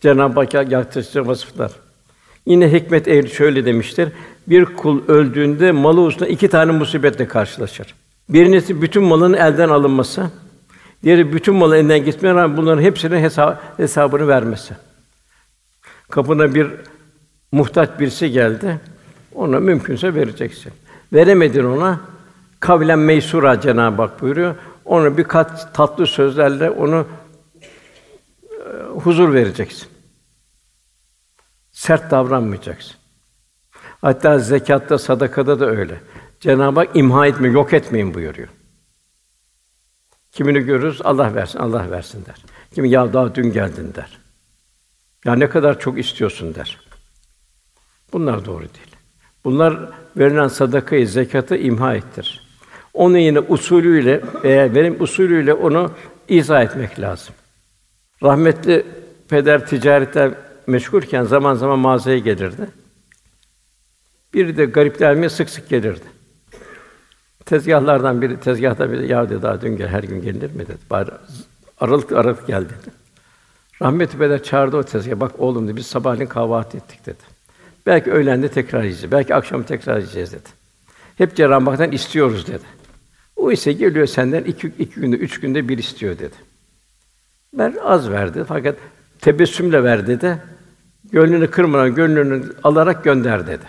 [0.00, 1.72] Cenab-ı Hak yaklaştığı vasıflar.
[2.46, 4.08] Yine hikmet ehli şöyle demiştir.
[4.46, 7.94] Bir kul öldüğünde malı hususunda iki tane musibetle karşılaşır.
[8.32, 10.30] Birincisi bütün malının elden alınması.
[11.02, 13.30] Diğeri bütün malı elinden gitmeye rağmen bunların hepsinin
[13.76, 14.74] hesabını vermesi.
[16.10, 16.70] Kapına bir
[17.52, 18.80] muhtaç birisi geldi.
[19.34, 20.72] Ona mümkünse vereceksin.
[21.12, 22.00] Veremedin ona
[22.60, 24.54] kavlen meysura Cenab-ı Hak buyuruyor.
[24.84, 27.06] Ona birkaç tatlı sözlerle onu
[28.44, 29.88] e, huzur vereceksin.
[31.72, 32.96] Sert davranmayacaksın.
[34.00, 36.00] Hatta zekatta, sadakada da öyle.
[36.42, 38.48] Cenab-ı Hak imha etme, yok etmeyin buyuruyor.
[40.32, 42.44] Kimini görürüz, Allah versin, Allah versin der.
[42.74, 44.18] Kimi ya daha dün geldin der.
[45.24, 46.80] Ya ne kadar çok istiyorsun der.
[48.12, 48.96] Bunlar doğru değil.
[49.44, 52.48] Bunlar verilen sadakayı, zekatı imha ettir.
[52.94, 55.92] Onu yine usulüyle veya benim usulüyle onu
[56.28, 57.34] izah etmek lazım.
[58.22, 58.86] Rahmetli
[59.28, 60.34] peder ticaretten
[60.66, 62.70] meşgulken zaman zaman mağazaya gelirdi.
[64.34, 66.11] Biri de garipler mi sık sık gelirdi.
[67.46, 70.78] Tezgahlardan biri tezgahta biri ya dedi daha dün gel her gün gelir mi dedi.
[70.90, 71.10] Bari
[71.80, 72.94] aralık aralık gel dedi.
[73.82, 75.20] Rahmetli Peder çağırdı o tezgah.
[75.20, 77.22] Bak oğlum dedi biz sabahleyin kahvaltı ettik dedi.
[77.86, 79.12] Belki öğlende tekrar yiyeceğiz.
[79.12, 80.48] Belki akşam tekrar yiyeceğiz dedi.
[81.18, 82.64] Hep Cenab-ı istiyoruz dedi.
[83.36, 86.34] O ise geliyor senden iki, iki günde, üç günde bir istiyor dedi.
[87.58, 88.76] Ben az verdi fakat
[89.20, 90.38] tebessümle ver dedi.
[91.12, 93.64] Gönlünü kırmadan, gönlünü alarak gönder dedi.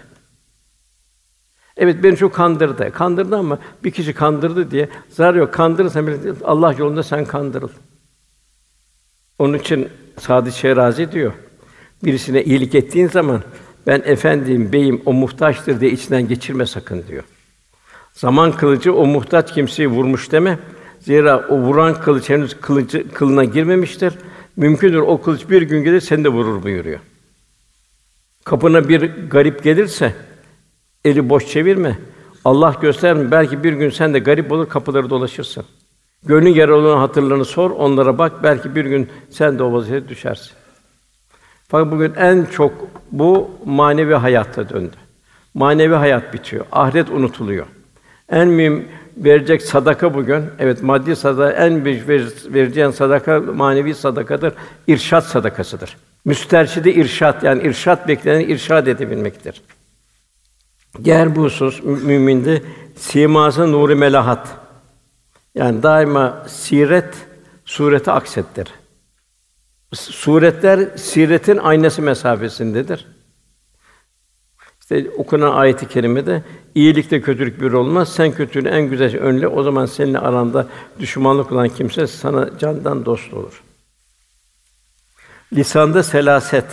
[1.77, 2.91] Evet beni çok kandırdı.
[2.91, 5.53] Kandırdı ama bir kişi kandırdı diye zarar yok.
[5.53, 7.69] Kandırırsan bile Allah yolunda sen kandırıl.
[9.39, 11.33] Onun için Sadi Şerazi diyor.
[12.03, 13.41] Birisine iyilik ettiğin zaman
[13.87, 17.23] ben efendiyim, beyim, o muhtaçtır diye içinden geçirme sakın diyor.
[18.13, 20.59] Zaman kılıcı o muhtaç kimseyi vurmuş deme.
[20.99, 24.13] Zira o vuran kılıç henüz kılıcı kılına girmemiştir.
[24.55, 26.99] Mümkündür o kılıç bir gün gelir seni de vurur buyuruyor.
[28.43, 30.13] Kapına bir garip gelirse
[31.05, 31.97] eli boş çevirme.
[32.45, 35.65] Allah gösterme belki bir gün sen de garip olur kapıları dolaşırsın.
[36.25, 40.51] Gönlün olan hatırlarını sor, onlara bak belki bir gün sen de o vaziyete düşersin.
[41.67, 42.73] Fakat bugün en çok
[43.11, 44.95] bu manevi hayatta döndü.
[45.53, 46.65] Manevi hayat bitiyor.
[46.71, 47.65] Ahiret unutuluyor.
[48.29, 48.87] En mühim
[49.17, 50.43] verecek sadaka bugün.
[50.59, 52.09] Evet maddi sadaka en büyük
[52.53, 54.53] vereceğin sadaka manevi sadakadır.
[54.87, 55.97] İrşat sadakasıdır.
[56.25, 59.61] Müsterşide irşat yani irşat beklenen irşad edebilmektir.
[61.03, 62.61] Diğer bu husus müminde
[62.95, 64.47] siması nuru melahat.
[65.55, 67.15] Yani daima siret
[67.65, 68.67] surete aksettir.
[69.93, 73.07] Suretler siretin aynası mesafesindedir.
[74.81, 76.43] İşte okunan ayet-i kerimede
[76.75, 78.13] iyilikte kötülük bir olmaz.
[78.13, 79.47] Sen kötülüğü en güzel önle.
[79.47, 80.67] O zaman seninle aranda
[80.99, 83.63] düşmanlık olan kimse sana candan dost olur.
[85.53, 86.65] Lisanda selaset.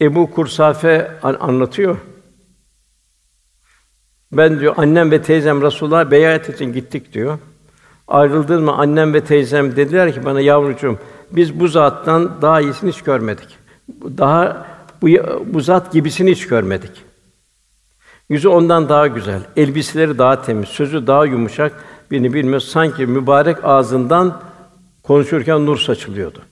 [0.00, 1.96] Ebu Kursafe anlatıyor.
[4.32, 7.38] Ben diyor annem ve teyzem Resulullah'a beyat için gittik diyor.
[8.08, 10.98] Ayrıldığım mı annem ve teyzem dediler ki bana yavrucuğum
[11.30, 13.48] biz bu zattan daha iyisini hiç görmedik.
[14.18, 14.66] Daha
[15.02, 15.08] bu,
[15.46, 16.90] bu zat gibisini hiç görmedik.
[18.28, 22.60] Yüzü ondan daha güzel, elbiseleri daha temiz, sözü daha yumuşak, birini bilmiyor.
[22.60, 24.42] Sanki mübarek ağzından
[25.02, 26.42] konuşurken nur saçılıyordu.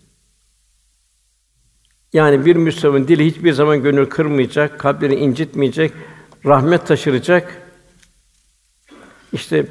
[2.12, 5.92] Yani bir Müslümanın dili hiçbir zaman gönül kırmayacak, kalbini incitmeyecek,
[6.46, 7.67] rahmet taşıracak.
[9.32, 9.66] İşte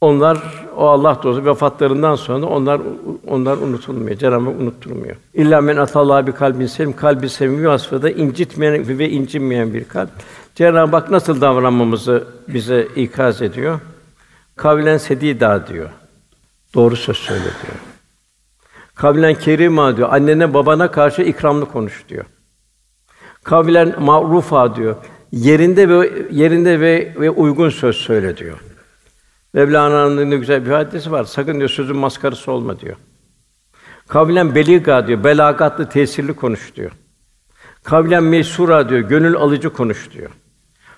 [0.00, 0.38] onlar
[0.76, 2.80] o Allah dostu vefatlarından sonra onlar
[3.26, 4.16] onlar unutulmuyor.
[4.16, 5.16] Cenab-ı unutturmuyor.
[5.34, 10.10] İlla men atallah bir kalbin selim kalbi sevimi vasfında incitmeyen ve incinmeyen bir kalp.
[10.54, 13.80] Cenab-ı Hak nasıl davranmamızı bize ikaz ediyor.
[14.56, 15.90] Kavlen sedida diyor.
[16.74, 17.76] Doğru söz söyle diyor.
[18.94, 20.08] Kavlen kerima diyor.
[20.12, 22.24] Annene babana karşı ikramlı konuş diyor.
[23.44, 24.96] Kavlen ma'rufa diyor.
[25.32, 28.58] Yerinde ve yerinde ve ve uygun söz söyle diyor.
[29.54, 31.24] Mevlana'nın ne güzel bir hadisi var.
[31.24, 32.96] Sakın diyor sözün maskarası olma diyor.
[34.08, 35.24] Kavlen beliga diyor.
[35.24, 36.90] Belagatlı, tesirli konuş diyor.
[37.84, 39.00] Kavlen mesura diyor.
[39.00, 40.30] Gönül alıcı konuş diyor.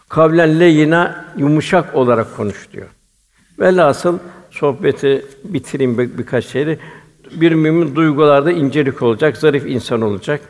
[0.08, 2.86] Kavlen leyina yumuşak olarak konuş diyor.
[3.58, 4.18] Velhasıl
[4.50, 6.78] sohbeti bitireyim bir, birkaç şeyle.
[7.32, 10.40] Bir mümin duygularda incelik olacak, zarif insan olacak.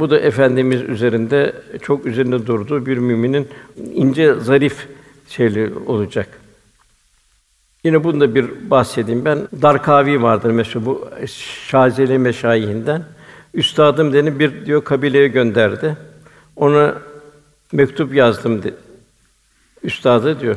[0.00, 3.48] Bu da efendimiz üzerinde çok üzerinde durduğu bir müminin
[3.94, 4.86] ince, zarif
[5.28, 6.28] şeyli olacak.
[7.84, 9.38] Yine bunu da bir bahsedeyim ben.
[9.62, 11.08] Darkavi vardır mesela bu
[11.68, 13.04] Şazeli meşayihinden.
[13.54, 15.96] Üstadım deni bir diyor kabileye gönderdi.
[16.56, 16.94] Ona
[17.72, 18.74] mektup yazdım de.
[19.82, 20.56] Üstadı diyor.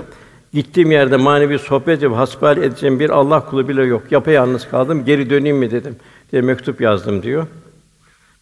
[0.53, 4.11] Gittiğim yerde manevi sohbet yapıp hasbihal edeceğim bir Allah kulu bile yok.
[4.11, 5.05] Yapayalnız kaldım.
[5.05, 5.95] Geri döneyim mi dedim.
[6.31, 7.47] diye mektup yazdım diyor.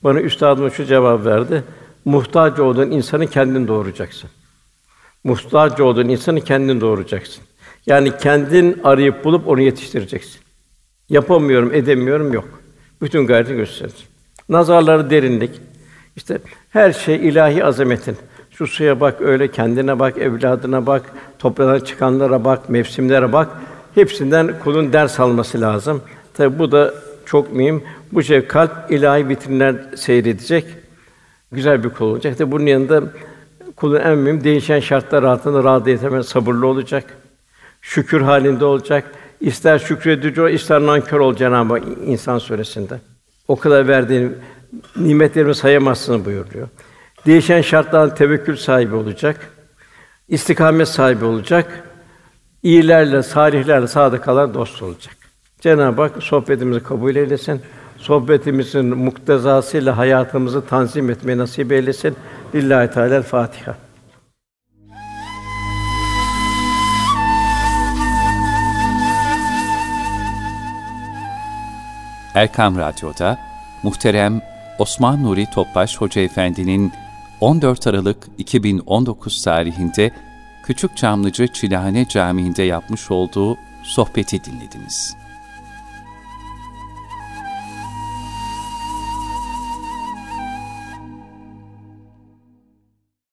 [0.08, 1.64] Bana üstadım şu cevap verdi.
[2.06, 4.30] Muhtaç olduğun insanı kendin doğuracaksın.
[5.24, 7.44] Muhtaç olduğun insanı kendin doğuracaksın.
[7.86, 10.42] Yani kendin arayıp bulup onu yetiştireceksin.
[11.10, 12.48] Yapamıyorum, edemiyorum yok.
[13.02, 14.08] Bütün gayreti göstereceksin.
[14.50, 15.52] Nazarları derinlik.
[16.16, 16.40] İşte
[16.70, 18.18] her şey ilahi azametin.
[18.52, 21.04] Şu suya bak, öyle kendine bak, evladına bak,
[21.40, 23.50] toprağdan çıkanlara bak, mevsimlere bak.
[23.96, 26.02] Hepsinden kulun ders alması lazım.
[26.34, 26.94] Tabi bu da
[27.28, 27.84] çok mühim.
[28.12, 30.66] Bu şey kalp ilahi vitrinler seyredecek.
[31.52, 32.38] Güzel bir kul olacak.
[32.38, 33.04] Tabi bunun yanında
[33.76, 37.04] kulun en mühim değişen şartlar altında rahat yetemen sabırlı olacak
[37.88, 39.12] şükür halinde olacak.
[39.42, 43.00] İster şükredici ol, ister nankör ol Cenab-ı Hak insan suresinde.
[43.48, 44.38] O kadar verdiğin
[44.96, 46.68] nimetlerimi sayamazsın buyuruyor.
[47.26, 49.52] Değişen şartlardan tevekkül sahibi olacak.
[50.28, 51.84] istikamet sahibi olacak.
[52.64, 55.17] İyilerle, salihlerle, sadıkalar dost olacak.
[55.62, 57.62] Cenab-ı Hak sohbetimizi kabul eylesin.
[57.98, 62.16] sohbetimizin muktezasıyla hayatımızı tanzim etmeyi nasip eylesin.
[62.56, 63.76] Lillahi Teala Fatiha.
[72.36, 73.38] Erkam Radyo'da
[73.84, 74.42] muhterem
[74.80, 76.92] Osman Nuri Topbaş Hoca Efendi'nin
[77.42, 80.12] 14 Aralık 2019 tarihinde
[80.64, 85.27] Küçük Çamlıca Çilehane Camii'nde yapmış olduğu sohbeti dinlediniz.